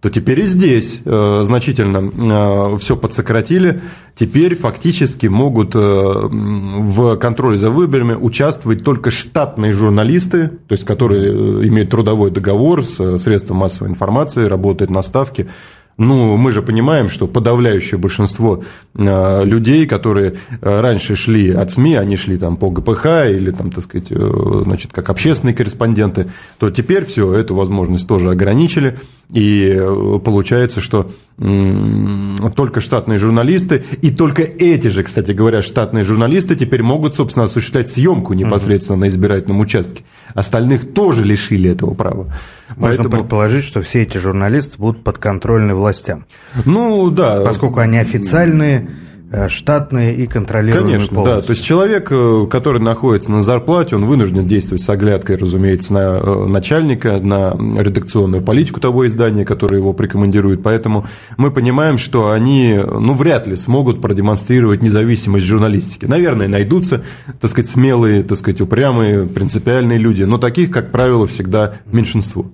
[0.00, 3.80] то теперь и здесь э, значительно э, все подсократили.
[4.14, 11.28] Теперь фактически могут э, в контроле за выборами участвовать только штатные журналисты, то есть которые
[11.28, 15.48] э, имеют трудовой договор с средством массовой информации, работают на ставке.
[15.98, 18.62] Ну, мы же понимаем, что подавляющее большинство
[18.94, 23.70] э, людей, которые э, раньше шли от СМИ, они шли там по ГПХ или там,
[23.70, 28.98] так сказать, э, значит, как общественные корреспонденты, то теперь все, эту возможность тоже ограничили.
[29.32, 29.74] И
[30.24, 37.16] получается, что только штатные журналисты, и только эти же, кстати говоря, штатные журналисты теперь могут,
[37.16, 40.04] собственно, осуществлять съемку непосредственно на избирательном участке.
[40.34, 42.32] Остальных тоже лишили этого права.
[42.74, 43.10] Можно Поэтому...
[43.10, 46.26] предположить, что все эти журналисты будут подконтрольны властям.
[46.64, 47.40] Ну, да.
[47.42, 48.90] Поскольку они официальные
[49.48, 51.40] штатные и контролируемые Конечно, полностью.
[51.42, 51.46] да.
[51.46, 55.98] То есть человек, э, который находится на зарплате, он вынужден действовать с оглядкой, разумеется, на
[56.18, 60.62] э, начальника, на редакционную политику того издания, которое его прикомандирует.
[60.62, 61.06] Поэтому
[61.36, 66.06] мы понимаем, что они, ну, вряд ли смогут продемонстрировать независимость журналистики.
[66.06, 67.02] Наверное, найдутся,
[67.40, 72.46] так сказать, смелые, так сказать, упрямые, принципиальные люди, но таких, как правило, всегда меньшинство.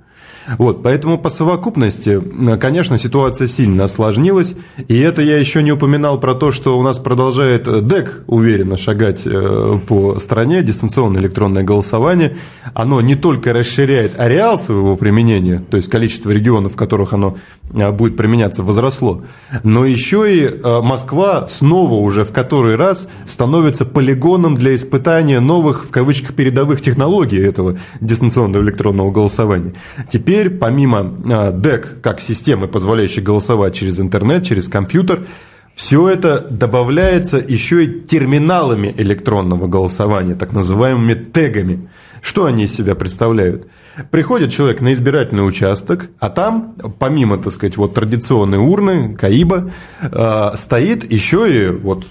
[0.58, 2.20] Вот, поэтому по совокупности,
[2.58, 4.54] конечно, ситуация сильно осложнилась,
[4.88, 9.22] и это я еще не упоминал про то, что у нас продолжает ДЭК уверенно шагать
[9.24, 12.36] э, по стране, дистанционное электронное голосование,
[12.74, 17.36] оно не только расширяет ареал своего применения, то есть количество регионов, в которых оно
[17.72, 19.22] э, будет применяться, возросло,
[19.62, 25.84] но еще и э, Москва снова уже в который раз становится полигоном для испытания новых,
[25.84, 29.74] в кавычках, передовых технологий этого дистанционного электронного голосования.
[30.10, 35.26] Теперь, помимо ДЭК как системы, позволяющей голосовать через интернет, через компьютер,
[35.74, 41.88] все это добавляется еще и терминалами электронного голосования, так называемыми тегами.
[42.20, 43.66] Что они из себя представляют?
[44.10, 49.70] Приходит человек на избирательный участок, а там, помимо, так сказать, вот традиционной урны, КАИБа,
[50.00, 52.06] э, стоит еще и вот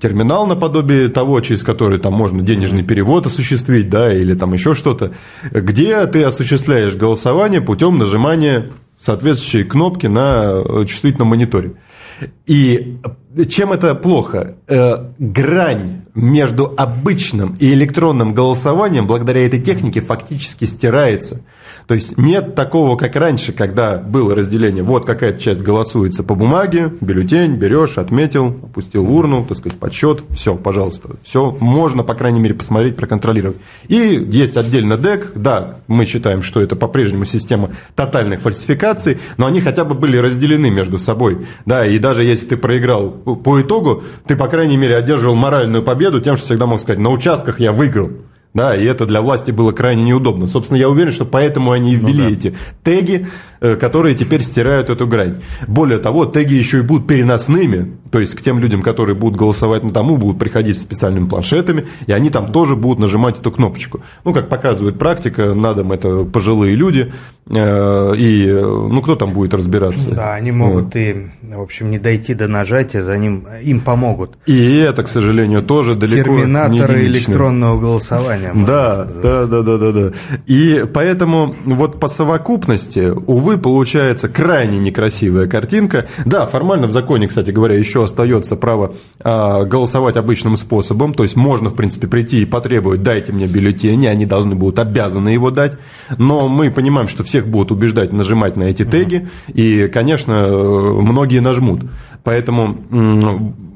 [0.00, 5.12] терминал наподобие того, через который там можно денежный перевод осуществить, да, или там еще что-то,
[5.50, 11.74] где ты осуществляешь голосование путем нажимания соответствующей кнопки на чувствительном мониторе.
[12.46, 12.98] И
[13.48, 14.56] чем это плохо?
[14.66, 21.42] Э, грань между обычным и электронным голосованием благодаря этой технике фактически стирается.
[21.88, 24.82] То есть нет такого, как раньше, когда было разделение.
[24.82, 30.22] Вот какая-то часть голосуется по бумаге, бюллетень берешь, отметил, опустил в урну, так сказать, подсчет,
[30.28, 31.16] все, пожалуйста.
[31.24, 33.56] Все можно, по крайней мере, посмотреть, проконтролировать.
[33.88, 33.96] И
[34.30, 39.86] есть отдельно ДЭК, да, мы считаем, что это по-прежнему система тотальных фальсификаций, но они хотя
[39.86, 41.46] бы были разделены между собой.
[41.64, 46.20] Да, и даже если ты проиграл по итогу, ты, по крайней мере, одерживал моральную победу
[46.20, 48.10] тем, что всегда мог сказать, на участках я выиграл.
[48.54, 50.48] Да, и это для власти было крайне неудобно.
[50.48, 52.34] Собственно, я уверен, что поэтому они и ввели ну, да.
[52.34, 53.28] эти теги,
[53.60, 55.42] которые теперь стирают эту грань.
[55.66, 59.82] Более того, теги еще и будут переносными, то есть к тем людям, которые будут голосовать
[59.82, 64.00] на тому, будут приходить с специальными планшетами, и они там тоже будут нажимать эту кнопочку.
[64.24, 67.12] Ну, как показывает практика, на дом это пожилые люди,
[67.46, 70.10] э, и ну кто там будет разбираться?
[70.10, 70.96] Да, они могут вот.
[70.96, 74.36] и, в общем, не дойти до нажатия, за ним им помогут.
[74.46, 78.52] И это, к сожалению, тоже далеко Терминаторы электронного голосования.
[78.54, 80.12] Да, да, да, да, да, да.
[80.46, 86.06] И поэтому вот по совокупности, увы, увы, получается крайне некрасивая картинка.
[86.24, 91.36] Да, формально в законе, кстати говоря, еще остается право э, голосовать обычным способом, то есть
[91.36, 95.78] можно, в принципе, прийти и потребовать, дайте мне бюллетень, они должны будут обязаны его дать,
[96.18, 101.82] но мы понимаем, что всех будут убеждать нажимать на эти теги, и, конечно, многие нажмут.
[102.28, 102.76] Поэтому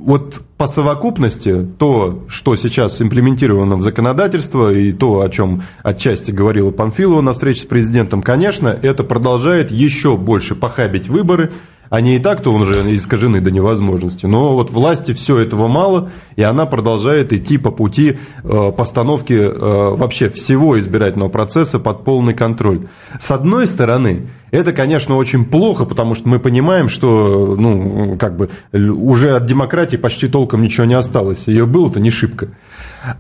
[0.05, 6.71] вот по совокупности то, что сейчас имплементировано в законодательство, и то, о чем отчасти говорила
[6.71, 11.51] Панфилова на встрече с президентом, конечно, это продолжает еще больше похабить выборы,
[11.93, 14.25] они и так-то уже искажены до невозможности.
[14.25, 19.95] Но вот власти все этого мало, и она продолжает идти по пути э, постановки э,
[19.95, 22.89] вообще всего избирательного процесса под полный контроль.
[23.21, 28.49] С одной стороны, это, конечно, очень плохо, потому что мы понимаем, что ну, как бы,
[28.73, 31.47] уже от демократии почти толком ничего не осталось.
[31.47, 32.49] Ее было-то не шибко.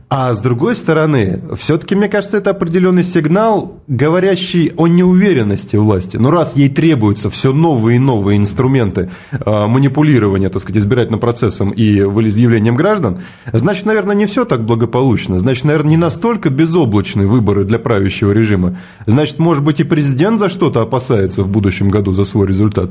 [0.08, 6.16] А с другой стороны, все-таки, мне кажется, это определенный сигнал, говорящий о неуверенности власти.
[6.18, 11.70] Но раз ей требуются все новые и новые инструменты э, манипулирования, так сказать, избирательным процессом
[11.70, 13.18] и волеизъявлением граждан,
[13.52, 15.38] значит, наверное, не все так благополучно.
[15.38, 18.78] Значит, наверное, не настолько безоблачны выборы для правящего режима.
[19.06, 22.90] Значит, может быть, и президент за что-то опасается в будущем году за свой результат.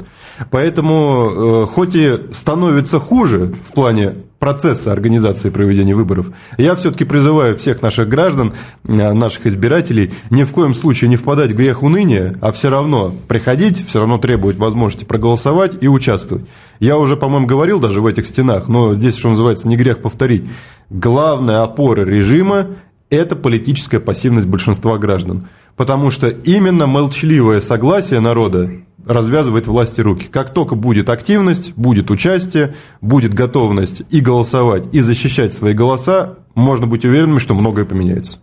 [0.50, 6.32] Поэтому, э, хоть и становится хуже в плане процесса организации проведения выборов.
[6.58, 11.52] Я все-таки призываю всех наших граждан, э, наших избирателей, ни в коем случае не впадать
[11.52, 16.44] в грех уныния, а все равно приходить, все равно требовать возможности проголосовать и участвовать.
[16.80, 20.46] Я уже, по-моему, говорил даже в этих стенах, но здесь, что называется, не грех повторить.
[20.90, 22.66] Главная опора режима–
[23.12, 25.50] это политическая пассивность большинства граждан.
[25.76, 28.72] Потому что именно молчаливое согласие народа
[29.06, 30.28] развязывает власти руки.
[30.32, 36.88] Как только будет активность, будет участие, будет готовность и голосовать, и защищать свои голоса, можно
[36.88, 38.40] быть уверенным, что многое поменяется.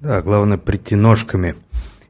[0.00, 1.54] Да, главное прийти ножками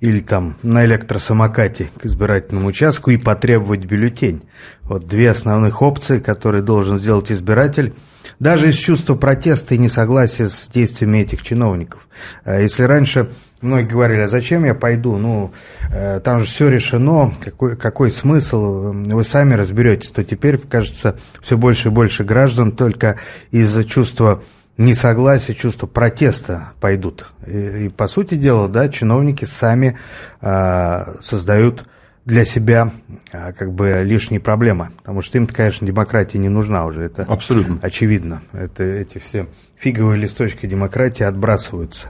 [0.01, 4.43] или там на электросамокате к избирательному участку и потребовать бюллетень.
[4.83, 7.95] Вот две основных опции, которые должен сделать избиратель,
[8.41, 12.09] даже из чувства протеста и несогласия с действиями этих чиновников.
[12.45, 13.31] А если раньше
[13.63, 15.17] Многие говорили, а зачем я пойду?
[15.17, 15.53] Ну,
[15.93, 20.11] э, там же все решено, какой, какой смысл, вы сами разберетесь.
[20.11, 23.19] То теперь, кажется, все больше и больше граждан только
[23.53, 24.43] из-за чувства
[24.79, 27.29] несогласия, чувства протеста пойдут.
[27.47, 29.97] И, и по сути дела, да, чиновники сами
[30.41, 31.85] э, создают
[32.25, 32.91] для себя
[33.33, 34.91] а, как бы лишние проблемы.
[34.99, 37.03] Потому что им-то, конечно, демократия не нужна уже.
[37.03, 37.79] Это Абсолютно.
[37.83, 38.43] очевидно.
[38.53, 42.09] Это, эти все фиговые листочки демократии отбрасываются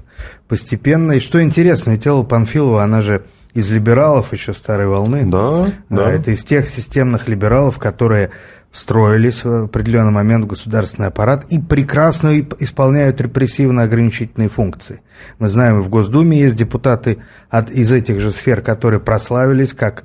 [0.49, 1.13] постепенно.
[1.13, 5.25] И что интересно, ведь Элла Панфилова, она же из либералов еще старой волны.
[5.25, 6.11] Да, да.
[6.11, 8.31] Это из тех системных либералов, которые
[8.73, 15.03] встроились в определенный момент в государственный аппарат и прекрасно исполняют репрессивно-ограничительные функции.
[15.39, 17.19] Мы знаем, в Госдуме есть депутаты
[17.51, 20.05] от, из этих же сфер, которые прославились как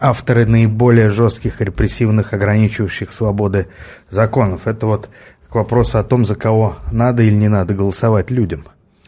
[0.00, 3.68] авторы наиболее жестких репрессивных, ограничивающих свободы
[4.10, 4.66] законов.
[4.66, 5.08] Это вот
[5.48, 8.64] к вопросу о том, за кого надо или не надо голосовать людям.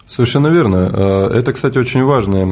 [0.07, 1.29] Совершенно верно.
[1.31, 2.47] Э, это, кстати, очень важное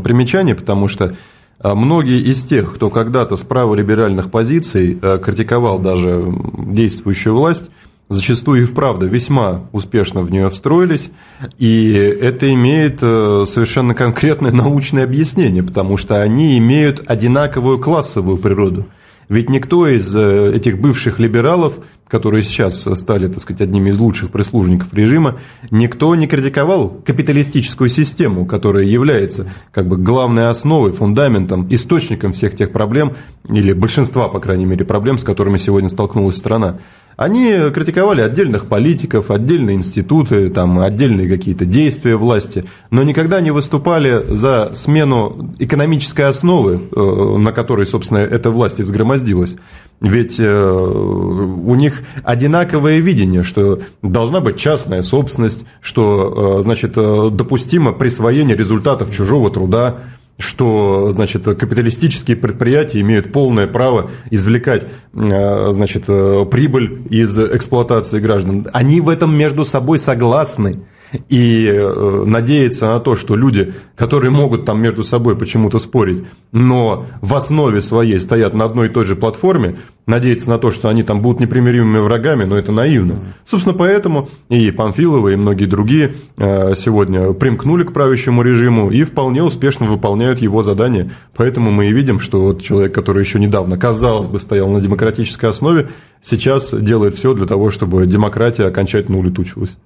[0.00, 1.16] примечание, потому что
[1.62, 6.24] многие из тех, кто когда-то с праволиберальных позиций э, критиковал даже
[6.56, 7.70] действующую власть,
[8.08, 11.10] зачастую и вправду весьма успешно в нее встроились,
[11.58, 18.86] и это имеет совершенно конкретное научное объяснение, потому что они имеют одинаковую классовую природу.
[19.28, 24.92] Ведь никто из этих бывших либералов которые сейчас стали, так сказать, одними из лучших прислужников
[24.94, 25.38] режима,
[25.70, 32.72] никто не критиковал капиталистическую систему, которая является как бы главной основой, фундаментом, источником всех тех
[32.72, 33.12] проблем,
[33.48, 36.78] или большинства, по крайней мере, проблем, с которыми сегодня столкнулась страна.
[37.18, 44.22] Они критиковали отдельных политиков, отдельные институты, там, отдельные какие-то действия власти, но никогда не выступали
[44.28, 49.56] за смену экономической основы, э, на которой, собственно, эта власть и взгромоздилась.
[50.00, 57.90] Ведь э, у них одинаковое видение, что должна быть частная собственность, что, э, значит, допустимо
[57.90, 59.96] присвоение результатов чужого труда,
[60.38, 68.68] что значит, капиталистические предприятия имеют полное право извлекать э, значит, э, прибыль из эксплуатации граждан.
[68.72, 70.84] Они в этом между собой согласны
[71.28, 77.06] и э, надеяться на то, что люди, которые могут там между собой почему-то спорить, но
[77.20, 81.02] в основе своей стоят на одной и той же платформе, надеяться на то, что они
[81.02, 83.34] там будут непримиримыми врагами, но это наивно.
[83.46, 89.42] Собственно, поэтому и Памфилова, и многие другие э, сегодня примкнули к правящему режиму и вполне
[89.42, 91.12] успешно выполняют его задания.
[91.36, 95.46] Поэтому мы и видим, что вот человек, который еще недавно, казалось бы, стоял на демократической
[95.46, 95.88] основе,
[96.22, 99.76] сейчас делает все для того, чтобы демократия окончательно улетучилась.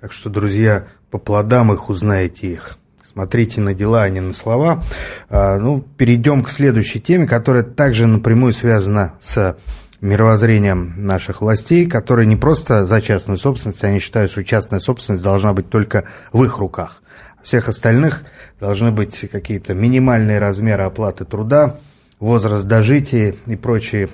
[0.00, 2.78] Так что, друзья, по плодам их узнаете их.
[3.04, 4.84] Смотрите на дела, а не на слова.
[5.28, 9.56] А, ну, перейдем к следующей теме, которая также напрямую связана с
[10.00, 15.52] мировоззрением наших властей, которые не просто за частную собственность, они считают, что частная собственность должна
[15.52, 17.02] быть только в их руках.
[17.42, 18.22] Всех остальных
[18.60, 21.80] должны быть какие-то минимальные размеры оплаты труда,
[22.20, 24.10] возраст дожития и прочие,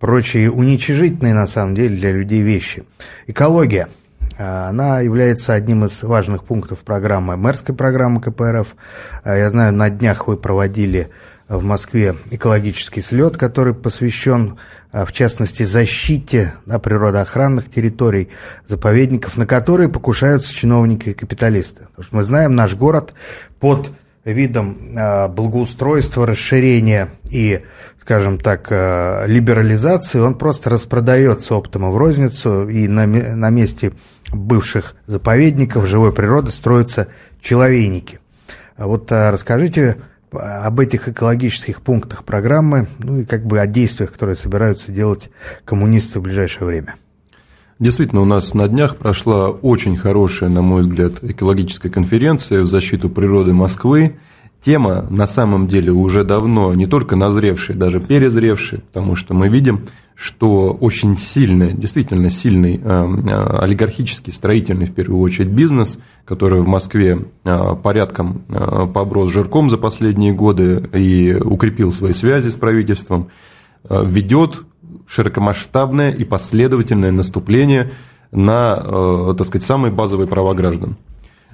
[0.00, 2.82] прочие уничижительные на самом деле для людей вещи.
[3.28, 3.88] Экология–
[4.40, 8.74] она является одним из важных пунктов программы, мэрской программы КПРФ.
[9.22, 11.10] А, я знаю, на днях вы проводили
[11.46, 14.56] в Москве экологический слет, который посвящен,
[14.92, 18.30] а, в частности, защите да, природоохранных территорий,
[18.66, 21.88] заповедников, на которые покушаются чиновники и капиталисты.
[21.88, 23.12] Потому что мы знаем, наш город
[23.58, 23.92] под
[24.24, 24.94] видом
[25.34, 27.62] благоустройства, расширения и
[28.10, 33.92] скажем так, э, либерализации, он просто распродается оптом в розницу, и на, на месте
[34.32, 37.06] бывших заповедников живой природы строятся
[37.40, 38.18] человейники.
[38.76, 39.96] А вот а, расскажите
[40.32, 45.30] об этих экологических пунктах программы, ну и как бы о действиях, которые собираются делать
[45.64, 46.96] коммунисты в ближайшее время.
[47.80, 53.10] Действительно, у нас на днях прошла очень хорошая, на мой взгляд, экологическая конференция в защиту
[53.10, 54.16] природы Москвы–
[54.64, 59.86] тема на самом деле уже давно не только назревшая, даже перезревшая, потому что мы видим,
[60.14, 66.66] что очень сильный, действительно сильный э, э, олигархический, строительный, в первую очередь, бизнес, который в
[66.66, 68.42] Москве э, порядком
[68.92, 73.28] поброс жирком за последние годы и укрепил свои связи с правительством,
[73.88, 74.62] ведет
[75.10, 77.90] широкомасштабное и последовательное наступление
[78.30, 80.96] на, так сказать, самые базовые права граждан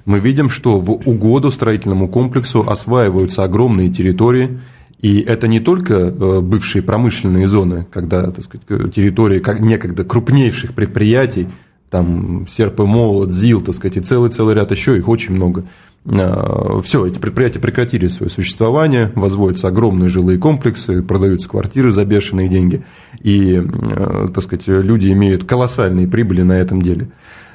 [0.07, 4.61] мы видим, что в угоду строительному комплексу осваиваются огромные территории,
[5.01, 10.73] и это не только э, бывшие промышленные зоны, когда так сказать, территории как некогда крупнейших
[10.73, 11.49] предприятий,
[11.89, 15.65] там серп и молот, ЗИЛ, так сказать, и целый-целый ряд еще, их очень много.
[16.09, 22.47] А, Все, эти предприятия прекратили свое существование, возводятся огромные жилые комплексы, продаются квартиры за бешеные
[22.47, 22.83] деньги,
[23.19, 27.09] и, э, так сказать, люди имеют колоссальные прибыли на этом деле.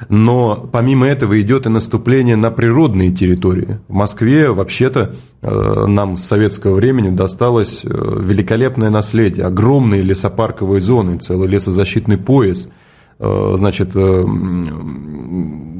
[0.08, 3.78] Но помимо этого идет и наступление на природные территории.
[3.88, 11.18] В Москве вообще-то э, нам с советского времени досталось э, великолепное наследие, огромные лесопарковые зоны,
[11.18, 12.81] целый лесозащитный пояс, э,
[13.18, 13.94] значит,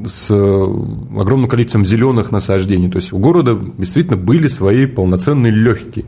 [0.05, 2.89] с огромным количеством зеленых насаждений.
[2.89, 6.05] То есть у города действительно были свои полноценные легкие.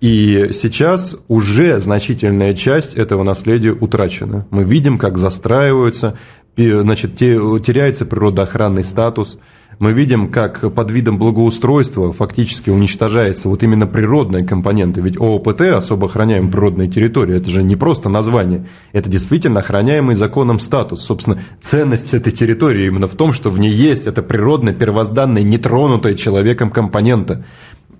[0.00, 4.46] И сейчас уже значительная часть этого наследия утрачена.
[4.50, 6.18] Мы видим, как застраиваются
[6.56, 9.38] значит, теряется природоохранный статус,
[9.78, 15.00] мы видим, как под видом благоустройства фактически уничтожается вот именно природная компонента.
[15.00, 20.60] Ведь ООПТ, особо охраняемая природная территория, это же не просто название, это действительно охраняемый законом
[20.60, 21.02] статус.
[21.02, 26.14] Собственно, ценность этой территории именно в том, что в ней есть эта природная, первозданная, нетронутая
[26.14, 27.44] человеком компонента.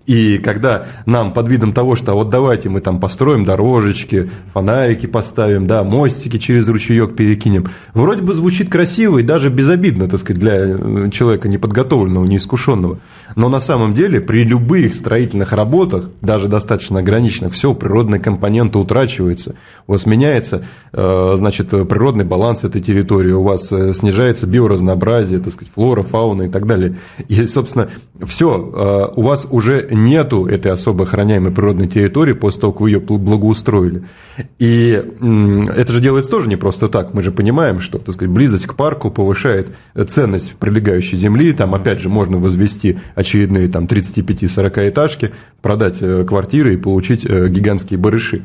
[0.07, 5.07] И когда нам под видом того, что «А вот давайте мы там построим дорожечки, фонарики
[5.07, 10.40] поставим, да, мостики через ручеек перекинем, вроде бы звучит красиво и даже безобидно, так сказать,
[10.40, 12.98] для э, человека неподготовленного, неискушенного.
[13.35, 19.57] Но на самом деле при любых строительных работах, даже достаточно ограниченных, все, природные компоненты утрачиваются.
[19.87, 25.53] У вас меняется, э, значит, природный баланс этой территории, у вас э, снижается биоразнообразие, так
[25.53, 26.97] сказать, флора, фауна и так далее.
[27.29, 27.89] И, собственно,
[28.24, 33.01] все, у вас уже нету этой особо охраняемой природной территории после того, как вы ее
[33.01, 34.05] благоустроили.
[34.59, 35.03] И
[35.77, 37.14] это же делается тоже не просто так.
[37.14, 39.74] Мы же понимаем, что так сказать, близость к парку повышает
[40.09, 41.53] ценность прилегающей земли.
[41.53, 47.49] Там, опять же, можно возвести очередные там, 35-40 этажки, продать э, квартиры и получить э,
[47.49, 48.45] гигантские барыши.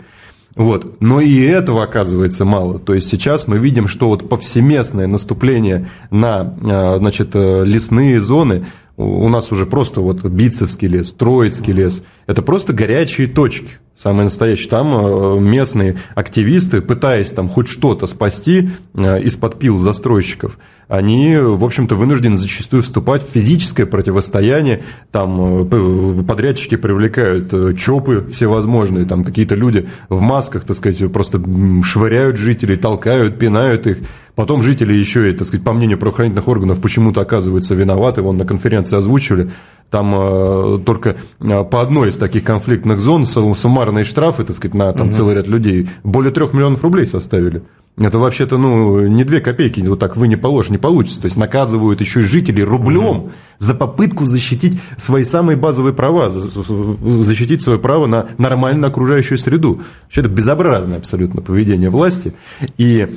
[0.56, 1.00] Вот.
[1.02, 2.80] Но и этого оказывается мало.
[2.80, 8.66] То есть сейчас мы видим, что вот повсеместное наступление на э, значит, лесные зоны
[8.98, 14.70] у нас уже просто вот Бицевский лес, Троицкий лес, это просто горячие точки, самые настоящие.
[14.70, 20.58] Там э, местные активисты, пытаясь там хоть что-то спасти э, из-под пил застройщиков,
[20.88, 24.84] они, в общем-то, вынуждены зачастую вступать в физическое противостояние.
[25.12, 31.42] Там э, подрядчики привлекают ЧОПы всевозможные, там какие-то люди в масках, так сказать, просто
[31.84, 34.00] швыряют жителей, толкают, пинают их.
[34.36, 38.22] Потом жители еще, так сказать, по мнению правоохранительных органов, почему-то оказываются виноваты.
[38.22, 39.52] Вон на конференции озвучивали.
[39.92, 44.94] Там э, только э, по одной из таких конфликтных зон суммарные штрафы, так сказать, на
[44.94, 45.16] там, угу.
[45.16, 47.62] целый ряд людей более трех миллионов рублей составили.
[47.98, 51.20] Это вообще-то, ну, не две копейки, вот так вы не положишь, не получится.
[51.20, 53.32] То есть наказывают еще и жителей рублем угу.
[53.58, 59.82] за попытку защитить свои самые базовые права, защитить свое право на нормальную окружающую среду.
[60.04, 62.34] Вообще это безобразное абсолютно поведение власти.
[62.78, 63.10] И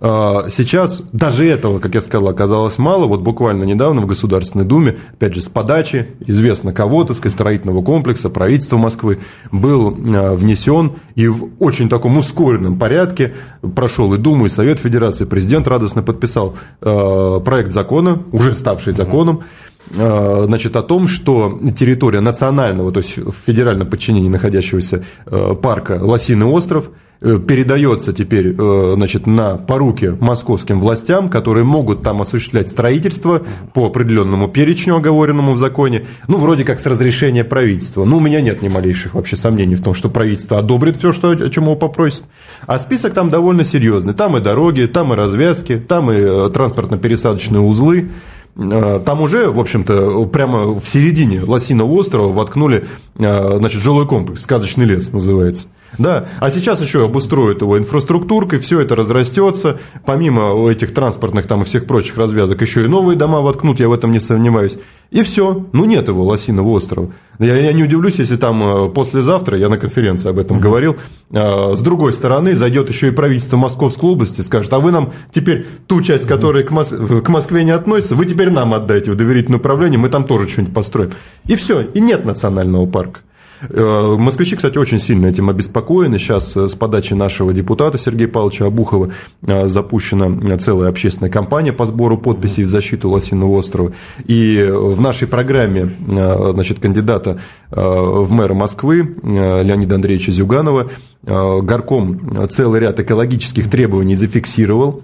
[0.00, 3.06] сейчас даже этого, как я сказал, оказалось мало.
[3.06, 7.82] Вот буквально недавно в Государственной Думе, опять же, с подачи известно кого, то сказать, строительного
[7.82, 9.18] комплекса, правительства Москвы,
[9.50, 13.34] был а, внесен и в очень таком ускоренном порядке
[13.74, 15.24] прошел и Думу, и Совет Федерации.
[15.24, 19.42] Президент радостно подписал а, проект закона, уже ставший законом,
[19.90, 26.90] значит, о том, что территория национального, то есть в федеральном подчинении находящегося парка Лосиный остров–
[27.20, 33.42] передается теперь э, значит, на поруки московским властям, которые могут там осуществлять строительство
[33.74, 38.04] по определенному перечню, оговоренному в законе, ну, вроде как с разрешения правительства.
[38.04, 41.30] Ну, у меня нет ни малейших вообще сомнений в том, что правительство одобрит все, что,
[41.30, 42.24] о чем его попросит.
[42.66, 44.14] А список там довольно серьезный.
[44.14, 48.10] Там и дороги, там и развязки, там и э, транспортно-пересадочные узлы.
[48.56, 55.12] Там уже, в общем-то, прямо в середине Лосиного острова воткнули значит, жилой комплекс, сказочный лес
[55.12, 55.68] называется.
[55.96, 61.64] Да, а сейчас еще обустроят его инфраструктуркой, все это разрастется, помимо этих транспортных там и
[61.64, 64.78] всех прочих развязок, еще и новые дома воткнут, я в этом не сомневаюсь.
[65.10, 67.10] И все, ну нет его, Лосиного острова.
[67.38, 70.96] Я, я не удивлюсь, если там э, послезавтра, я на конференции об этом говорил,
[71.30, 75.66] э, с другой стороны зайдет еще и правительство Московской области, скажет, а вы нам теперь
[75.86, 76.88] ту часть, которая к, Мос...
[76.90, 80.74] к Москве не относится, вы теперь нам отдайте в доверительное управление, мы там тоже что-нибудь
[80.74, 81.12] построим.
[81.46, 83.20] И все, и нет национального парка.
[83.60, 86.18] Э, москвичи, кстати, очень сильно этим обеспокоены.
[86.18, 89.10] Сейчас э, с подачи нашего депутата Сергея Павловича Обухова
[89.46, 93.92] э, запущена целая общественная кампания по сбору подписей в защиту Лосиного острова.
[94.24, 97.40] И в нашей программе значит, кандидата
[97.70, 100.90] в мэра Москвы Леонида Андреевича Зюганова
[101.22, 105.02] горком целый ряд экологических требований зафиксировал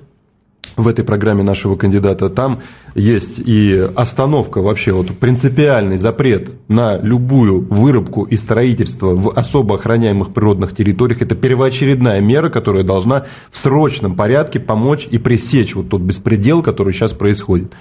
[0.76, 2.60] в этой программе нашего кандидата, там
[2.94, 10.32] есть и остановка вообще, вот принципиальный запрет на любую вырубку и строительство в особо охраняемых
[10.32, 11.22] природных территориях.
[11.22, 16.92] Это первоочередная мера, которая должна в срочном порядке помочь и пресечь вот тот беспредел, который
[16.92, 17.72] сейчас происходит.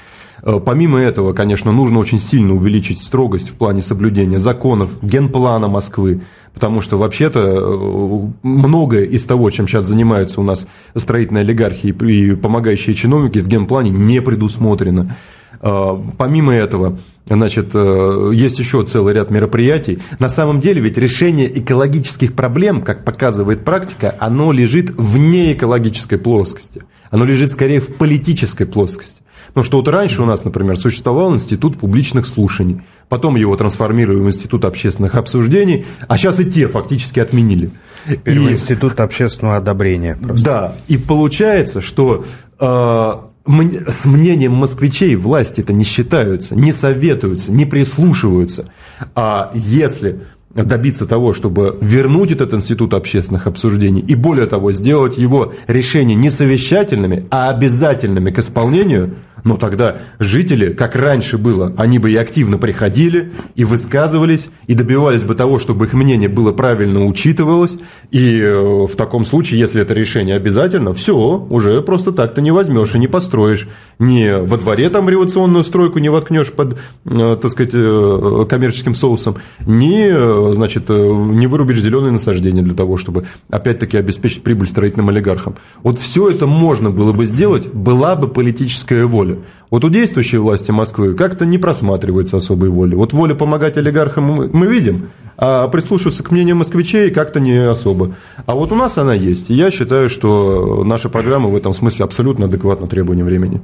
[0.44, 6.22] Э, помимо этого, конечно, нужно очень сильно увеличить строгость в плане соблюдения законов, генплана Москвы,
[6.54, 12.36] потому что вообще-то э, многое из того, чем сейчас занимаются у нас строительные олигархи и
[12.36, 15.16] помогающие чиновники, в генплане не предусмотрено.
[15.62, 20.00] Э, помимо этого, значит, есть еще целый ряд мероприятий.
[20.20, 26.82] На самом деле ведь решение экологических проблем, как показывает практика, оно лежит вне экологической плоскости.
[27.12, 29.23] Оно лежит скорее в политической плоскости.
[29.54, 34.28] Потому что вот раньше у нас, например, существовал институт публичных слушаний, потом его трансформировали в
[34.28, 37.70] институт общественных обсуждений, а сейчас и те фактически отменили.
[38.10, 40.18] Теперь и, институт общественного одобрения.
[40.20, 40.46] Просто.
[40.46, 42.26] Да, и получается, что
[42.60, 48.70] э, с мнением москвичей власти это не считаются, не советуются, не прислушиваются.
[49.14, 50.22] А если
[50.56, 56.32] добиться того, чтобы вернуть этот институт общественных обсуждений и, более того, сделать его решения не
[56.32, 59.14] совещательными, а обязательными к исполнению–
[59.44, 65.24] но тогда жители, как раньше было, они бы и активно приходили, и высказывались, и добивались
[65.24, 67.78] бы того, чтобы их мнение было правильно учитывалось.
[68.12, 71.16] И э, в таком случае, если это решение обязательно, все,
[71.50, 73.68] уже просто так ты не возьмешь и не построишь.
[74.00, 79.36] Ни во дворе там революционную стройку не воткнешь под, э, так сказать, э, коммерческим соусом,
[79.66, 85.56] ни, значит, не вырубишь зеленые насаждения для того, чтобы опять-таки обеспечить прибыль строительным олигархам.
[85.82, 89.44] Вот все это можно было бы сделать, была бы политическая воля воли.
[89.70, 92.96] Вот у действующей власти Москвы как-то не просматривается особой воли.
[92.96, 98.16] Вот воля помогать олигархам мы, мы видим, а прислушиваться к мнению москвичей как-то не особо.
[98.46, 99.50] А вот у нас она есть.
[99.50, 103.62] И я считаю, что наша программа в этом смысле абсолютно адекватна требованиям времени.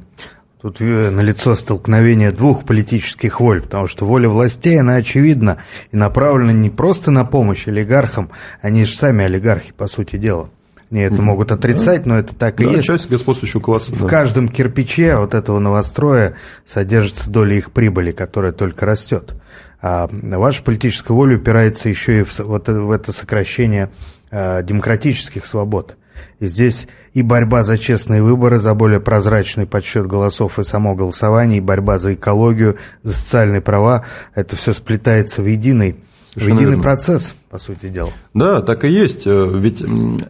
[0.62, 5.60] Тут э, налицо столкновение двух политических воль, потому что воля властей, она очевидна
[5.94, 8.30] и направлена не просто на помощь олигархам,
[8.62, 10.50] они же сами олигархи, по сути дела.
[10.90, 12.86] Не это могут отрицать, но это так и да, есть.
[12.86, 13.94] часть господствующего класса.
[13.94, 14.08] В да.
[14.08, 16.36] каждом кирпиче вот этого новостроя
[16.66, 19.36] содержится доля их прибыли, которая только растет.
[19.82, 23.92] А ваша политическая воля упирается еще и в, вот, в это сокращение
[24.32, 25.96] э, демократических свобод.
[26.40, 31.60] И здесь и борьба за честные выборы, за более прозрачный подсчет голосов и само голосование,
[31.60, 35.98] и борьба за экологию, за социальные права, это все сплетается в единый
[36.34, 36.84] Совершенно в единый верно.
[36.84, 38.12] процесс, по сути дела.
[38.34, 39.26] Да, так и есть.
[39.26, 39.84] Э, ведь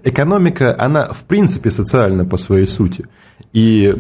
[0.04, 3.06] экономика, она в принципе социальна по своей сути.
[3.52, 3.96] И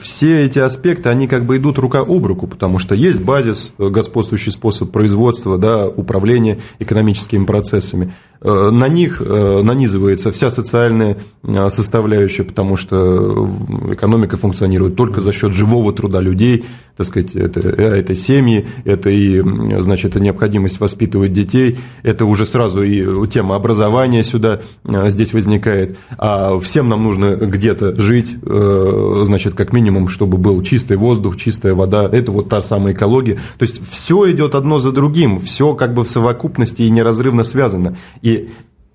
[0.00, 3.88] все эти аспекты, они как бы идут рука об руку, потому что есть базис, э,
[3.88, 8.14] господствующий способ производства, да, управления экономическими процессами.
[8.40, 11.18] Э, на них нанизывается вся социальная
[11.68, 13.50] составляющая, потому что
[13.92, 16.64] экономика функционирует только за счет живого труда людей,
[16.96, 19.40] так сказать, это, это семьи, это и,
[19.80, 26.88] значит, необходимость воспитывать детей, это уже сразу и тема образования сюда здесь возникает, а всем
[26.88, 32.32] нам нужно где-то жить, э, значит, как минимум, чтобы был чистый воздух, чистая вода, это
[32.32, 36.08] вот та самая экология, то есть все идет одно за другим, все как бы в
[36.08, 38.48] совокупности и неразрывно связано, и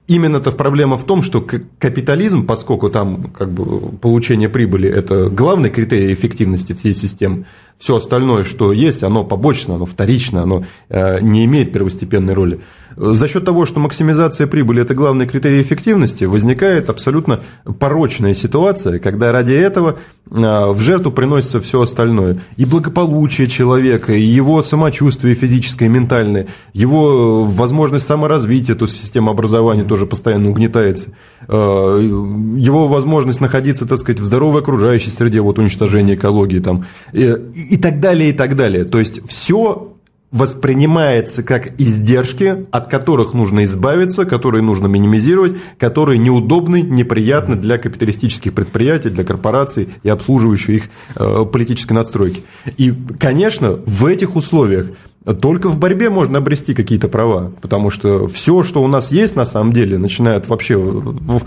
[0.06, 1.39] Именно-то проблема в том, что
[1.80, 7.45] капитализм, поскольку там как бы получение прибыли– это главный критерий эффективности всей системы,
[7.78, 12.60] все остальное, что есть, оно побочно, оно вторично, оно э, не имеет первостепенной роли.
[12.96, 17.41] За счет того, что максимизация прибыли– это главный критерий эффективности, возникает абсолютно
[17.80, 19.98] порочная ситуация, когда ради этого
[20.30, 22.39] э, в жертву приносится все остальное.
[22.58, 29.84] И благополучие человека, и его самочувствие физическое ментальное, его возможность саморазвития, то есть система образования
[29.84, 31.12] тоже постоянно угнетается,
[31.48, 37.34] э, его возможность находиться, так сказать, в здоровой окружающей среде, вот уничтожение экологии там, и,
[37.72, 38.86] и так далее, и так далее.
[38.86, 39.93] То есть все
[40.34, 48.52] воспринимается как издержки, от которых нужно избавиться, которые нужно минимизировать, которые неудобны, неприятны для капиталистических
[48.54, 52.42] предприятий, для корпораций и обслуживающих их э, политической надстройки.
[52.78, 54.88] И, конечно, в этих условиях
[55.26, 59.46] только в борьбе можно обрести какие-то права, потому что все, что у нас есть на
[59.46, 61.40] самом деле, начиная от вообще в,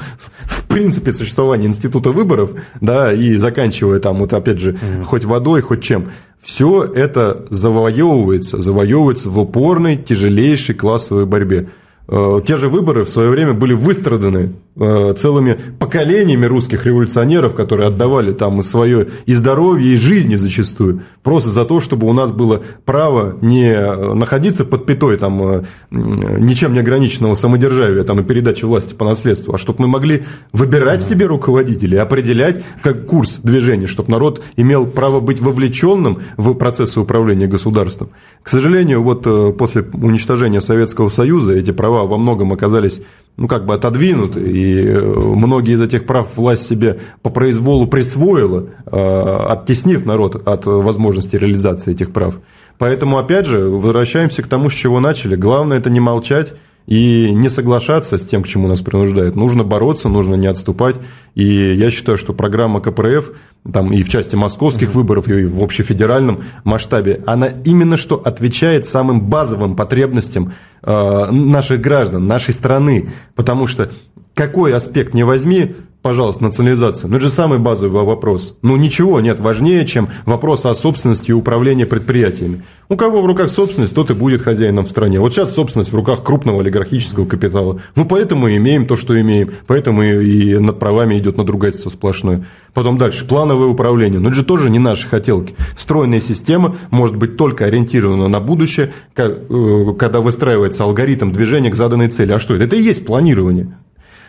[0.45, 5.05] в принципе существования института выборов, да, и заканчивая там вот опять же mm-hmm.
[5.05, 6.07] хоть водой, хоть чем,
[6.43, 11.69] все это завоевывается, завоевывается в упорной, тяжелейшей классовой борьбе.
[12.09, 18.33] Э, те же выборы в свое время были выстраданы целыми поколениями русских революционеров, которые отдавали
[18.33, 22.63] там и свое и здоровье, и жизни зачастую, просто за то, чтобы у нас было
[22.85, 23.75] право не
[24.15, 29.55] находиться под пятой там, э, ничем не ограниченного самодержавия там, и передачи власти по наследству,
[29.55, 35.21] а чтобы мы могли выбирать себе руководителей, определять как курс движения, чтобы народ имел право
[35.21, 38.11] быть вовлеченным в процессы управления государством.
[38.43, 43.01] К сожалению, вот после уничтожения Советского Союза эти права во многом оказались
[43.37, 48.67] ну, как бы отодвинуты, и э, многие из этих прав власть себе по произволу присвоила,
[48.87, 52.37] э, оттеснив народ от возможности реализации этих прав.
[52.79, 55.37] Поэтому, опять же, возвращаемся к тому, с чего начали.
[55.37, 56.55] Главное– это не молчать,
[56.87, 59.35] и не соглашаться с тем, к чему нас принуждают.
[59.35, 60.97] Нужно бороться, нужно не отступать.
[61.35, 61.45] И
[61.75, 63.33] я считаю, что программа КПРФ,
[63.73, 69.21] там и в части московских выборов, и в общефедеральном масштабе, она именно что отвечает самым
[69.23, 70.53] базовым потребностям
[70.83, 73.11] э, наших граждан, нашей страны.
[73.35, 73.91] Потому что
[74.37, 77.09] какой аспект не возьми, пожалуйста, национализация.
[77.09, 78.55] Ну, это же самый базовый вопрос.
[78.61, 82.63] Ну, ничего нет важнее, чем вопрос о собственности и управлении предприятиями.
[82.91, 85.21] У кого в руках собственность, тот и будет хозяином в стране.
[85.21, 87.81] Вот сейчас собственность в руках крупного олигархического капитала.
[87.95, 89.53] Ну, поэтому и имеем то, что имеем.
[89.67, 92.47] Поэтому и над правами идет надругательство сплошное.
[92.75, 93.25] Потом дальше.
[93.25, 94.21] Плановое управление.
[94.21, 95.55] Но это же тоже не наши хотелки.
[95.79, 102.09] Стройная система может быть только ориентирована на будущее, э, когда выстраивается алгоритм движения к заданной
[102.09, 102.33] цели.
[102.33, 102.65] А что это?
[102.65, 103.75] Это и есть планирование.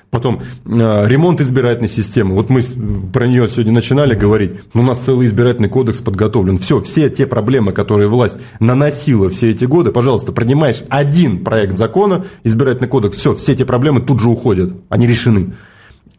[0.10, 2.34] Потом э, ремонт избирательной системы.
[2.34, 2.62] Вот мы
[3.12, 4.52] про нее сегодня начинали говорить.
[4.74, 6.58] У нас целый избирательный кодекс подготовлен.
[6.60, 12.26] Все, все те проблемы, которые власть наносила все эти годы, пожалуйста, принимаешь один проект закона,
[12.44, 14.74] избирательный кодекс, все, все эти проблемы тут же уходят.
[14.90, 15.54] Они решены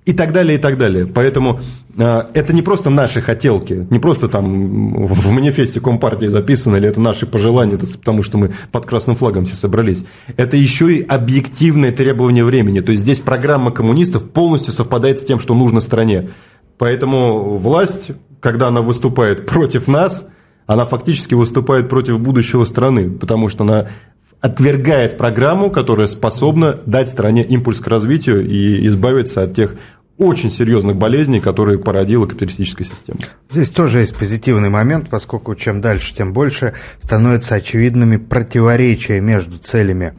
[0.08, 1.06] и так далее, и так далее.
[1.06, 1.60] Поэтому
[1.98, 6.98] э, это не просто наши хотелки, не просто там в манифесте Компартии записано, или это
[6.98, 10.06] наши пожелания, потому что мы под красным флагом все собрались.
[10.38, 12.80] Это еще и объективное требование времени.
[12.80, 16.30] То есть здесь программа коммунистов полностью совпадает с тем, что нужно стране.
[16.78, 20.26] Поэтому власть, когда она выступает против нас,
[20.66, 23.88] она фактически выступает против будущего страны, потому что она
[24.40, 29.74] отвергает программу, которая способна дать стране импульс к развитию и избавиться от тех
[30.18, 33.20] очень серьезных болезней, которые породила капиталистическая система.
[33.50, 40.14] Здесь тоже есть позитивный момент, поскольку чем дальше, тем больше становятся очевидными противоречия между целями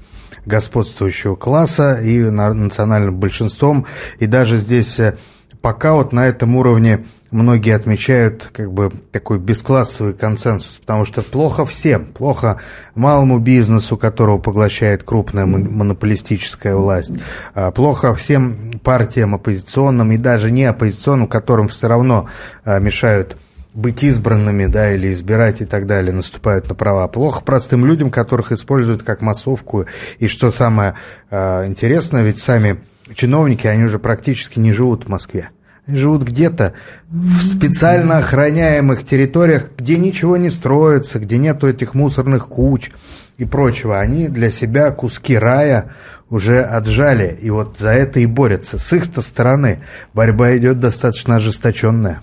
[0.45, 3.85] господствующего класса и национальным большинством.
[4.19, 5.17] И даже здесь э,
[5.61, 11.65] пока вот на этом уровне многие отмечают как бы такой бесклассовый консенсус, потому что плохо
[11.65, 12.59] всем, плохо
[12.95, 17.11] малому бизнесу, которого поглощает крупная монополистическая власть,
[17.53, 22.27] а плохо всем партиям оппозиционным и даже не оппозиционным, которым все равно
[22.63, 23.37] а, мешают
[23.73, 27.07] быть избранными, да, или избирать и так далее, наступают на права.
[27.07, 29.85] Плохо простым людям, которых используют как массовку.
[30.17, 30.95] И что самое
[31.29, 32.79] э, интересное, ведь сами
[33.15, 35.49] чиновники, они уже практически не живут в Москве
[35.95, 36.73] живут где-то
[37.09, 42.91] в специально охраняемых территориях, где ничего не строится, где нету этих мусорных куч
[43.37, 43.99] и прочего.
[43.99, 45.91] Они для себя куски рая
[46.29, 48.77] уже отжали, и вот за это и борются.
[48.77, 49.81] С их-то стороны
[50.13, 52.21] борьба идет достаточно ожесточенная.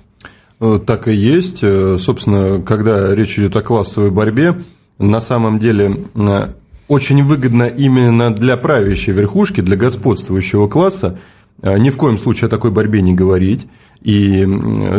[0.61, 1.61] Э, так и есть.
[1.63, 4.55] Э, собственно, когда речь идет о классовой борьбе,
[4.99, 6.47] на самом деле э,
[6.89, 11.19] очень выгодно именно для правящей верхушки, для господствующего класса–
[11.63, 13.67] Э, ни в коем случае о такой борьбе не говорить
[14.03, 14.47] и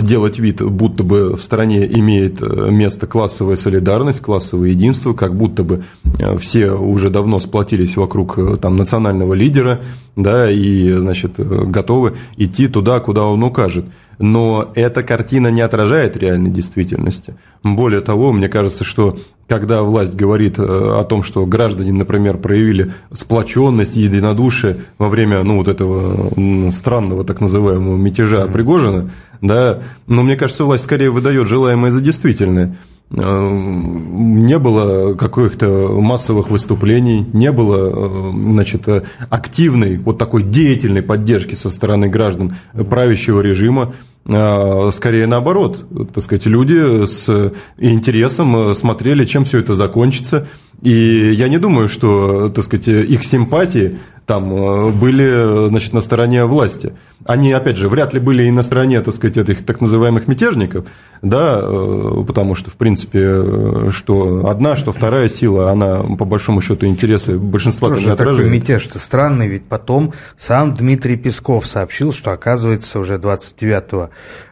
[0.02, 5.64] делать вид, будто бы в стране имеет э, место классовая солидарность, классовое единство, как будто
[5.64, 5.84] бы
[6.20, 9.82] э, все уже давно сплотились вокруг там, национального лидера,
[10.16, 13.86] да, и, значит, готовы идти туда, куда он укажет
[14.20, 17.36] но эта картина не отражает реальной действительности.
[17.63, 22.93] Более того, мне кажется, что когда власть говорит э, о том, что граждане, например, проявили
[23.13, 26.32] сплоченность, единодушие во время ну, вот этого
[26.72, 29.11] странного так называемого мятежа Пригожина,
[29.41, 32.76] да, но мне кажется, власть скорее выдает желаемое за действительное.
[33.10, 38.88] Э, не было каких-то массовых выступлений, не было э, значит,
[39.30, 43.93] активной, вот такой деятельной поддержки со стороны граждан правящего режима.
[44.26, 50.47] Э, скорее наоборот, так сказать, люди с интересом смотрели, чем все это закончится.
[50.82, 53.97] И я не думаю, что, так сказать, их симпатии
[54.28, 56.93] там э, были, значит, на стороне власти.
[57.25, 60.86] Они, опять же, вряд ли были и на стороне, так сказать, этих так называемых мятежников,
[61.21, 66.59] да, э, потому что, в принципе, э, что одна, что вторая сила, она, по большому
[66.59, 68.38] счету, интересы большинства Тоже не отражает.
[68.38, 74.09] такой мятеж-то странный, ведь потом сам Дмитрий Песков сообщил, что, оказывается, уже 29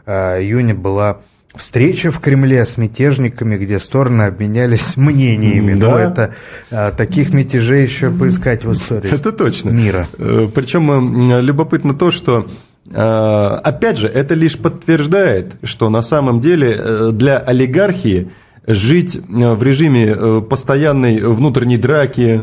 [0.07, 1.19] июня была
[1.57, 5.73] встреча в Кремле с мятежниками, где стороны обменялись мнениями.
[5.73, 5.89] Да.
[5.89, 6.35] Но это
[6.71, 9.69] а, таких мятежей еще поискать в истории это точно.
[9.69, 10.07] мира.
[10.17, 12.47] Э, Причем э, любопытно то, что
[12.89, 18.29] э, опять же, это лишь подтверждает, что на самом деле для олигархии
[18.67, 22.41] жить в режиме постоянной внутренней драки,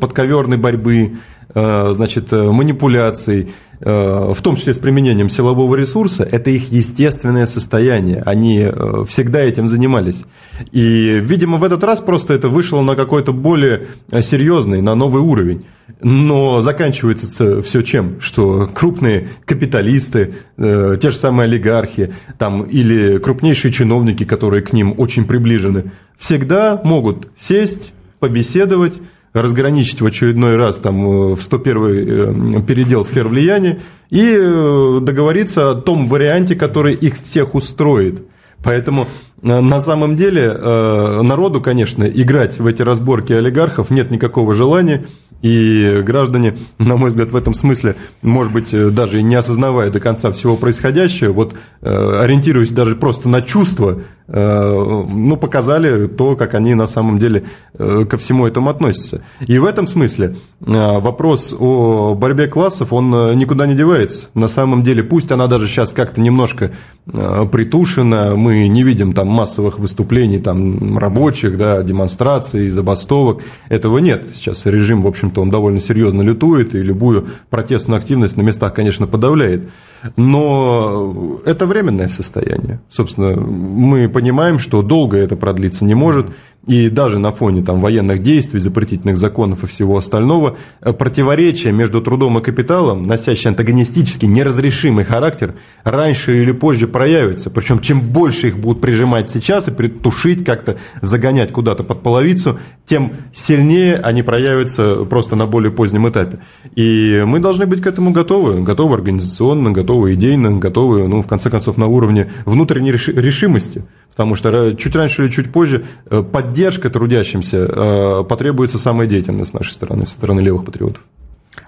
[0.00, 1.18] подковерной борьбы,
[1.54, 8.22] значит, манипуляций– Э, в том числе с применением силового ресурса, это их естественное состояние.
[8.24, 10.24] Они э, всегда этим занимались.
[10.72, 13.88] И, видимо, в этот раз просто это вышло на какой-то более
[14.20, 15.64] серьезный, на новый уровень.
[16.02, 18.20] Но заканчивается все чем?
[18.20, 24.94] Что крупные капиталисты, э, те же самые олигархи там, или крупнейшие чиновники, которые к ним
[24.96, 28.94] очень приближены, всегда могут сесть, побеседовать,
[29.42, 33.80] разграничить в очередной раз там, э, в 101 э, передел сфер влияния
[34.10, 38.22] и э, договориться о том варианте, который их всех устроит.
[38.62, 39.06] Поэтому
[39.46, 45.06] на самом деле народу, конечно, играть в эти разборки олигархов нет никакого желания.
[45.42, 50.32] И граждане, на мой взгляд, в этом смысле, может быть, даже не осознавая до конца
[50.32, 57.18] всего происходящего, вот ориентируясь даже просто на чувства, ну, показали то, как они на самом
[57.18, 57.44] деле
[57.76, 59.22] ко всему этому относятся.
[59.46, 64.28] И в этом смысле вопрос о борьбе классов, он никуда не девается.
[64.34, 66.72] На самом деле, пусть она даже сейчас как-то немножко
[67.04, 74.28] притушена, мы не видим там массовых выступлений там, рабочих, да, демонстраций, забастовок, этого нет.
[74.34, 79.06] Сейчас режим, в общем-то, он довольно серьезно лютует, и любую протестную активность на местах, конечно,
[79.06, 79.68] подавляет.
[80.16, 82.80] Но это временное состояние.
[82.90, 86.26] Собственно, мы понимаем, что долго это продлиться не может,
[86.66, 92.00] и даже на фоне там, военных действий, запретительных законов и всего остального, э, противоречие между
[92.00, 95.54] трудом и капиталом, носящее антагонистический, неразрешимый характер,
[95.84, 97.50] раньше или позже проявится.
[97.50, 103.12] Причем, чем больше их будут прижимать сейчас и притушить, как-то загонять куда-то под половицу, тем
[103.32, 106.38] сильнее они проявятся просто на более позднем этапе.
[106.76, 108.62] И мы должны быть к этому готовы.
[108.62, 113.84] Готовы организационно, готовы идейно, готовы, ну, в конце концов, на уровне внутренней решимости.
[114.12, 119.52] Потому что чуть раньше или чуть позже э, поддержка трудящимся э, потребуется самая деятельность с
[119.52, 121.02] нашей стороны, со стороны левых патриотов.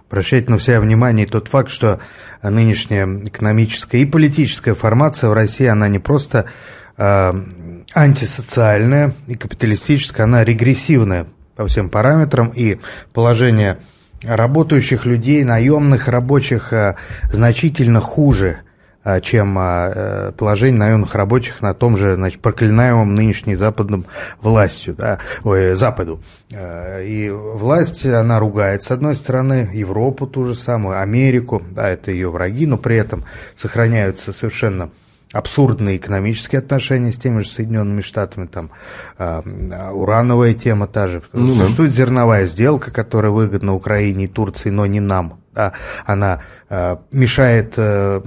[0.09, 1.99] Обращайте на себя внимание тот факт, что
[2.43, 6.47] нынешняя экономическая и политическая формация в России, она не просто
[6.97, 7.33] э,
[7.95, 11.27] антисоциальная и капиталистическая, она регрессивная
[11.57, 12.79] по всем параметрам, и
[13.13, 13.79] положение
[14.23, 16.97] работающих людей, наемных рабочих э,
[17.31, 18.61] значительно хуже–
[19.05, 24.05] а, чем э, положение наемных рабочих на том же, значит, проклинаемом нынешней западным
[24.43, 26.21] властью, да, ой, Западу.
[26.51, 32.29] И власть, она ругает, с одной стороны, Европу ту же самую, Америку, да, это ее
[32.29, 33.25] враги, но при этом
[33.57, 34.91] сохраняются совершенно
[35.33, 38.71] абсурдные экономические отношения с теми же Соединенными Штатами, там
[39.19, 41.23] э, урановая тема та же.
[41.33, 45.73] Ну, Существует зерновая сделка, которая выгодна Украине и Турции, но не нам да,
[46.07, 48.21] она э, мешает э,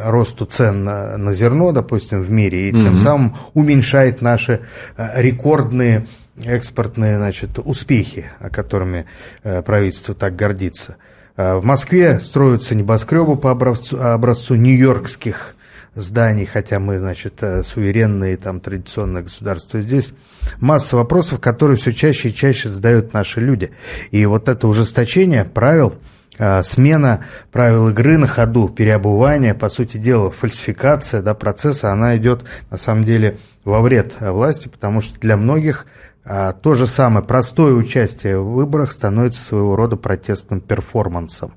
[0.00, 2.82] росту цен на, на зерно, допустим, в мире, и mm-hmm.
[2.82, 4.60] тем самым уменьшает наши
[4.96, 6.06] э, рекордные
[6.36, 9.06] экспортные значит, успехи, которыми
[9.42, 10.96] э, правительство так гордится.
[11.36, 15.56] Э, в Москве строятся небоскребы по образцу, образцу нью-йоркских
[15.94, 19.80] зданий, хотя мы, значит, э, суверенные, там, традиционное государство.
[19.80, 20.12] Здесь
[20.58, 23.70] масса вопросов, которые все чаще и чаще задают наши люди.
[24.10, 25.94] И вот это ужесточение правил–
[26.38, 32.44] а, смена правил игры на ходу, переобувание, по сути дела, фальсификация да, процесса, она идет
[32.70, 35.86] на самом деле во вред власти, потому что для многих
[36.24, 41.54] то же самое простое участие в выборах становится своего рода протестным перформансом.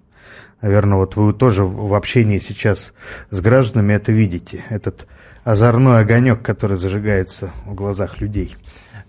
[0.62, 2.94] Наверное, вот вы тоже в общении сейчас
[3.30, 5.08] с гражданами это видите, этот
[5.44, 8.56] озорной огонек, который зажигается в глазах людей.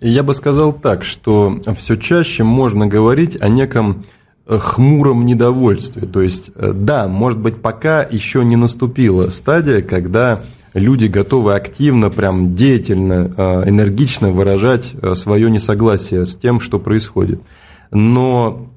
[0.01, 4.05] Я бы сказал так, что все чаще можно говорить о неком
[4.47, 6.07] хмуром недовольстве.
[6.07, 10.43] То есть, э, да, может быть, пока еще не наступила стадия, когда
[10.73, 17.41] люди готовы активно, прям деятельно, э, энергично выражать э, свое несогласие с тем, что происходит.
[17.91, 18.69] Но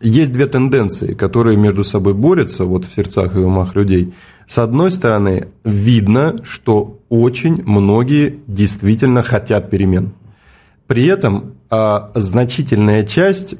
[0.00, 4.14] есть две тенденции, которые между собой борются вот в сердцах и умах людей.
[4.46, 10.12] С одной стороны, видно, что очень многие действительно хотят перемен.
[10.86, 13.56] При этом а, значительная часть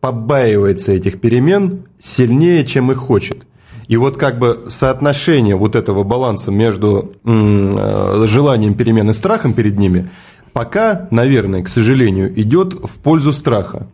[0.00, 3.46] побаивается этих перемен сильнее, чем их хочет.
[3.88, 9.78] И вот как бы соотношение вот этого баланса между э, желанием перемен и страхом перед
[9.78, 10.10] ними
[10.56, 13.88] пока, наверное, к сожалению, идет в пользу страха.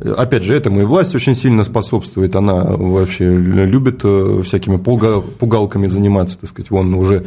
[0.00, 2.36] Опять же, этому и власть очень сильно способствует.
[2.36, 6.70] Она вообще любит э, всякими пугалками заниматься, так сказать.
[6.70, 7.26] Вон уже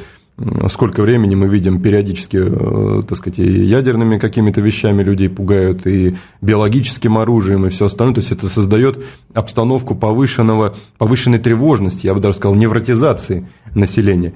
[0.69, 6.15] сколько времени мы видим периодически, э, так сказать, и ядерными какими-то вещами людей пугают, и
[6.41, 8.15] биологическим оружием, и все остальное.
[8.15, 9.03] То есть это создает
[9.33, 14.33] обстановку повышенного, повышенной тревожности, я бы даже сказал, невротизации населения.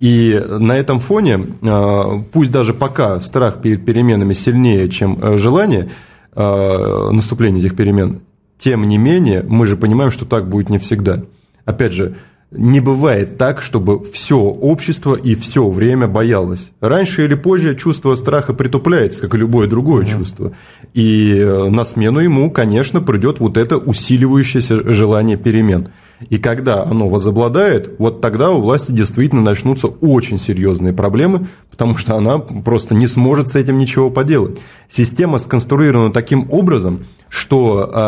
[0.00, 5.90] И на этом фоне, э, пусть даже пока страх перед переменами сильнее, чем желание
[6.38, 8.20] наступления этих перемен,
[8.58, 11.22] тем не менее, мы же понимаем, что так будет не всегда.
[11.64, 12.16] Опять же,
[12.50, 16.70] не бывает так, чтобы все общество и все время боялось.
[16.80, 20.18] Раньше или позже чувство страха притупляется, как и любое другое mm-hmm.
[20.18, 20.52] чувство.
[20.94, 25.88] И э, на смену ему, конечно, придет вот это усиливающееся желание перемен.
[26.28, 32.16] И когда оно возобладает, вот тогда у власти действительно начнутся очень серьезные проблемы, потому что
[32.16, 34.58] она просто не сможет с этим ничего поделать.
[34.88, 37.98] Система сконструирована таким образом, что э,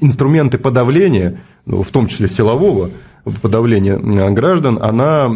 [0.00, 2.90] инструменты подавления, ну, в том числе силового,
[3.42, 3.98] подавления
[4.30, 5.28] граждан, она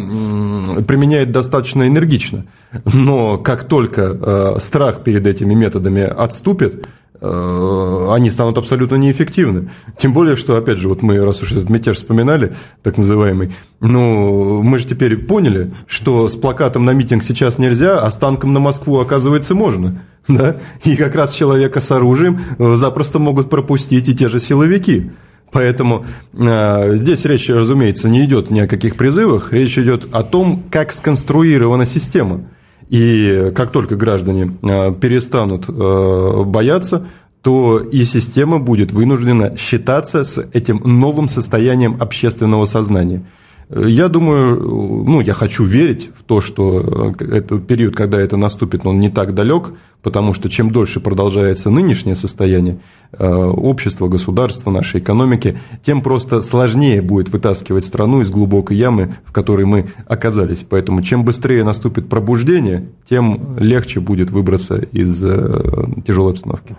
[0.87, 2.45] применяет достаточно энергично.
[2.85, 9.69] Но как только страх перед этими методами отступит, Э, они станут абсолютно неэффективны.
[9.97, 14.63] Тем более, что, опять же, вот мы, раз уж этот мятеж вспоминали, так называемый, ну,
[14.63, 18.59] мы же теперь поняли, что с плакатом на митинг сейчас нельзя, а с танком на
[18.59, 20.01] Москву, оказывается, можно.
[20.27, 20.57] Да?
[20.83, 25.11] И как раз человека с оружием э, запросто могут пропустить и те же силовики.
[25.51, 30.63] Поэтому э, здесь речь, разумеется, не идет ни о каких призывах, речь идет о том,
[30.71, 32.45] как сконструирована система.
[32.91, 37.07] И как только граждане э, перестанут э, бояться,
[37.41, 43.23] то и система будет вынуждена считаться с этим новым состоянием общественного сознания–
[43.73, 48.85] я думаю, ну, я хочу верить в то, что э, этот период, когда это наступит,
[48.85, 52.79] он не так далек, потому что чем дольше продолжается нынешнее состояние
[53.13, 59.31] э, общества, государства, нашей экономики, тем просто сложнее будет вытаскивать страну из глубокой ямы, в
[59.31, 60.65] которой мы оказались.
[60.67, 66.75] Поэтому чем быстрее наступит пробуждение, тем легче будет выбраться из э, тяжелой обстановки.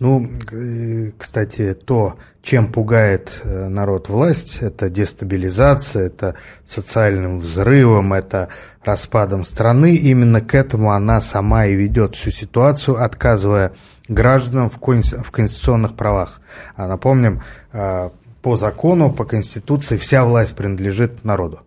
[0.00, 0.30] Ну,
[1.18, 8.48] кстати, то, чем пугает э, народ власть, это дестабилизация, это социальным взрывом, это
[8.84, 9.96] распадом страны.
[9.96, 13.72] Именно к этому она сама и ведет всю ситуацию, отказывая
[14.06, 16.40] гражданам в конституционных правах.
[16.76, 17.42] А напомним,
[17.72, 18.10] э,
[18.40, 21.60] по закону, по Конституции вся власть принадлежит народу.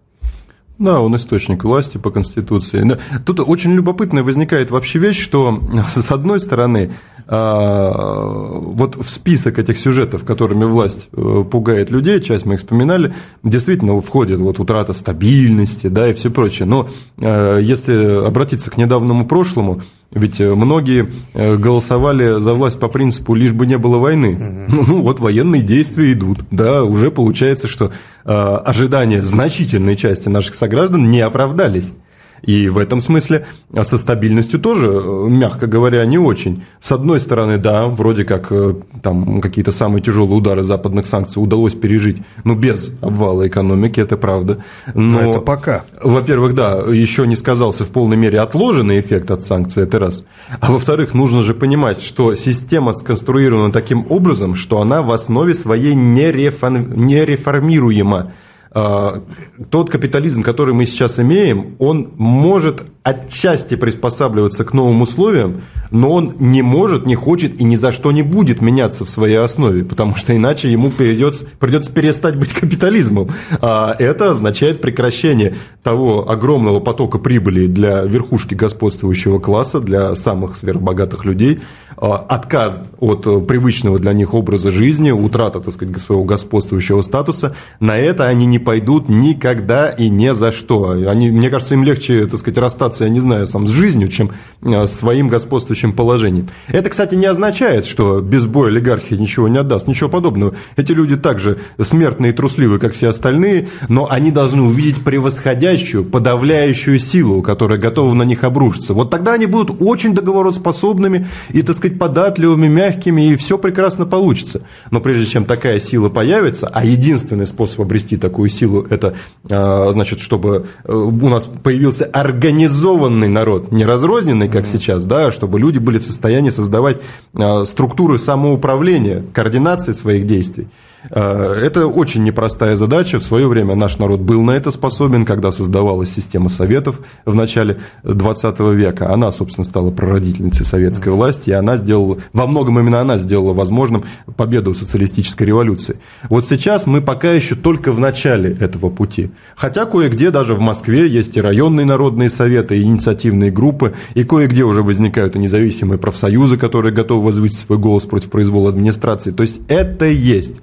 [0.81, 2.97] Да, он источник власти по Конституции.
[3.23, 5.61] Тут очень любопытная возникает вообще вещь, что
[5.93, 6.91] с одной стороны,
[7.27, 13.13] а, вот в список этих сюжетов, которыми власть э, пугает людей, часть мы их вспоминали,
[13.43, 16.65] действительно входит вот утрата стабильности, да, и все прочее.
[16.65, 16.89] Но
[17.19, 23.33] э, если обратиться к недавнему прошлому, ведь э, многие э, голосовали за власть по принципу
[23.33, 24.67] «лишь бы не было войны».
[24.67, 24.85] Угу.
[24.87, 26.39] Ну, вот военные действия идут.
[26.51, 27.91] Да, уже получается, что
[28.25, 31.93] э, ожидания значительной части наших сограждан не оправдались.
[32.41, 36.63] И в этом смысле а со стабильностью тоже, э, мягко говоря, не очень.
[36.81, 41.73] С одной стороны, да, вроде как э, там какие-то самые тяжелые удары западных санкций удалось
[41.73, 44.63] пережить, ну, без обвала экономики, это правда.
[44.93, 45.83] Но, Но это пока.
[46.01, 50.25] Во-первых, да, еще не сказался в полной мере отложенный эффект от санкций, это раз.
[50.59, 55.95] А во-вторых, нужно же понимать, что система сконструирована таким образом, что она в основе своей
[55.95, 58.31] нереформируема.
[58.73, 59.21] А,
[59.69, 66.35] тот капитализм, который мы сейчас имеем, он может отчасти приспосабливаться к новым условиям, но он
[66.39, 70.15] не может, не хочет и ни за что не будет меняться в своей основе, потому
[70.15, 73.29] что иначе ему придется, придется перестать быть капитализмом.
[73.59, 81.25] А это означает прекращение того огромного потока прибыли для верхушки господствующего класса, для самых сверхбогатых
[81.25, 81.59] людей,
[81.97, 87.55] а, отказ от привычного для них образа жизни, утрата, так сказать, своего господствующего статуса.
[87.79, 90.91] На это они не пойдут никогда и ни за что.
[91.07, 94.09] Они, мне кажется, им легче, так сказать, расстаться расстаться, я не знаю, сам с жизнью,
[94.09, 94.31] чем
[94.61, 96.49] э, своим господствующим положением.
[96.67, 100.53] Это, кстати, не означает, что без боя олигархия ничего не отдаст, ничего подобного.
[100.75, 106.99] Эти люди также смертные и трусливы, как все остальные, но они должны увидеть превосходящую, подавляющую
[106.99, 108.93] силу, которая готова на них обрушиться.
[108.93, 114.61] Вот тогда они будут очень договороспособными и, так сказать, податливыми, мягкими, и все прекрасно получится.
[114.91, 119.15] Но прежде чем такая сила появится, а единственный способ обрести такую силу, это,
[119.49, 124.71] э, значит, чтобы э, у нас появился организованный организованный народ, не разрозненный, как mm-hmm.
[124.71, 126.97] сейчас, да, чтобы люди были в состоянии создавать
[127.33, 130.67] э, структуры самоуправления, координации своих действий.
[131.09, 133.19] Э, это очень непростая задача.
[133.19, 137.77] В свое время наш народ был на это способен, когда создавалась система советов в начале
[138.03, 139.11] 20 века.
[139.11, 144.05] Она, собственно, стала прародительницей советской власти, и она сделала, во многом именно она сделала возможным
[144.35, 145.99] победу социалистической революции.
[146.29, 149.31] Вот сейчас мы пока еще только в начале этого пути.
[149.55, 154.63] Хотя кое-где, даже в Москве, есть и районные народные советы, и инициативные группы, и кое-где
[154.63, 159.31] уже возникают и независимые профсоюзы, которые готовы возвысить свой голос против произвола администрации.
[159.31, 160.61] То есть это есть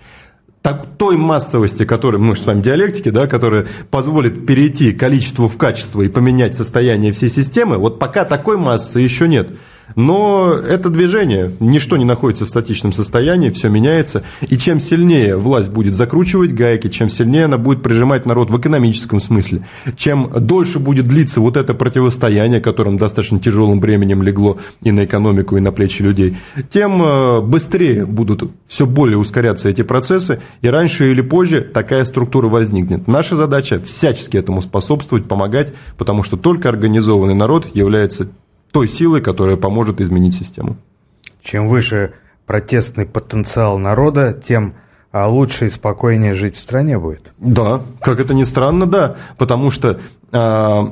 [0.69, 5.57] так, той массовости, которой мы же с вами диалектики, да, которая позволит перейти количеству в
[5.57, 9.51] качество и поменять состояние всей системы, вот пока такой массы еще нет.
[9.97, 14.23] Но это движение, ничто не находится в статичном состоянии, все меняется.
[14.49, 19.21] И чем сильнее власть будет закручивать гайки, чем сильнее она будет прижимать народ в экономическом
[19.21, 19.67] смысле,
[19.97, 25.57] чем дольше будет длиться вот это противостояние, которым достаточно тяжелым бременем легло и на экономику,
[25.57, 26.37] и на плечи людей,
[26.71, 32.49] тем э, быстрее будут все более ускоряться эти процессы, и раньше или позже такая структура
[32.49, 33.07] возникнет.
[33.09, 38.29] Наша задача всячески этому способствовать, помогать, потому что только организованный народ является
[38.73, 40.77] той силой, которая поможет изменить систему.
[41.43, 42.13] Чем выше
[42.47, 44.75] протестный потенциал народа, тем
[45.11, 47.33] а лучше и спокойнее жить в стране будет.
[47.39, 50.01] Да, как это ни странно, да, потому что
[50.33, 50.87] э,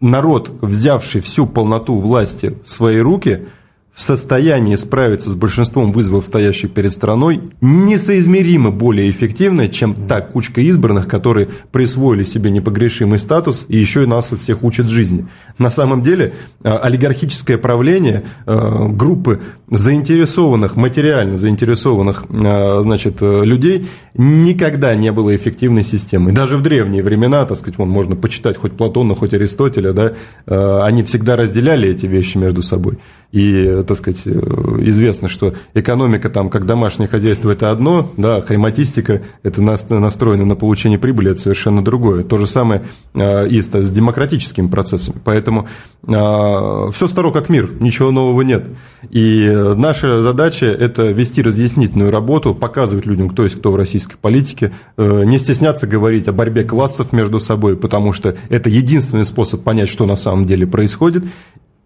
[0.00, 3.48] народ, взявший всю полноту власти в свои руки–
[3.92, 10.62] в состоянии справиться с большинством вызовов, стоящих перед страной, несоизмеримо более эффективно, чем та кучка
[10.62, 15.26] избранных, которые присвоили себе непогрешимый статус и еще и нас у всех учат жизни.
[15.58, 16.32] На самом деле
[16.62, 25.82] э, олигархическое правление э, группы заинтересованных, материально заинтересованных э, значит, людей никогда не было эффективной
[25.82, 26.32] системой.
[26.32, 31.02] Даже в древние времена, так сказать, вон, можно почитать хоть Платона, хоть Аристотеля, да, они
[31.02, 32.98] всегда разделяли эти вещи между собой.
[33.32, 39.22] И, так сказать, э, известно, что экономика там, как домашнее хозяйство, это одно, да, хрематистика,
[39.42, 42.24] это настроено на получение прибыли, это совершенно другое.
[42.24, 42.84] То же самое
[43.14, 45.16] э, и с демократическими процессами.
[45.24, 45.66] Поэтому
[46.06, 48.64] э, все старо как мир, ничего нового нет.
[49.10, 54.72] И наша задача– это вести разъяснительную работу, показывать людям, кто есть кто в российской политике,
[54.98, 60.04] не стесняться говорить о борьбе классов между собой, потому что это единственный способ понять, что
[60.04, 61.24] на самом деле происходит,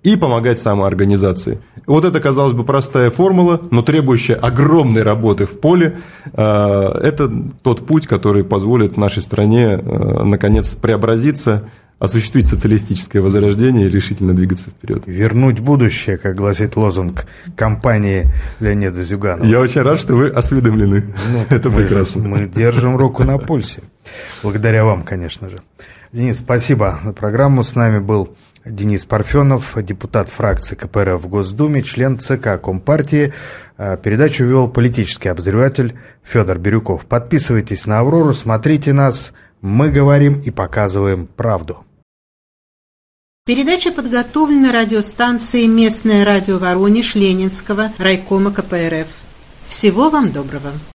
[0.06, 1.58] и помогать самоорганизации.
[1.84, 5.98] Вот это, казалось бы, простая формула, но требующая огромной работы в поле.
[6.32, 7.28] Э, это
[7.64, 11.68] тот путь, который позволит нашей стране, э, наконец, преобразиться,
[11.98, 15.02] осуществить социалистическое возрождение и решительно двигаться вперед.
[15.06, 17.26] Вернуть будущее, как гласит лозунг
[17.56, 19.44] компании Леонида Зюганова.
[19.44, 21.12] Я очень рад, что вы осведомлены.
[21.32, 22.22] Ну, Это мы прекрасно.
[22.22, 23.80] Же, мы держим руку на пульсе.
[24.44, 25.58] Благодаря вам, конечно же.
[26.12, 27.64] Денис, спасибо за программу.
[27.64, 28.36] С нами был
[28.66, 33.32] Денис Парфенов, депутат фракции КПРФ в Госдуме, член ЦК Компартии.
[33.78, 37.06] А, передачу вел политический обозреватель Федор Бирюков.
[37.06, 39.32] Подписывайтесь на «Аврору», смотрите нас.
[39.60, 41.84] Мы говорим и показываем правду.
[43.44, 49.06] Передача подготовлена радиостанцией «Местное радио Воронеж» Ленинского райкома КПРФ.
[49.68, 50.72] Всего вам доброго.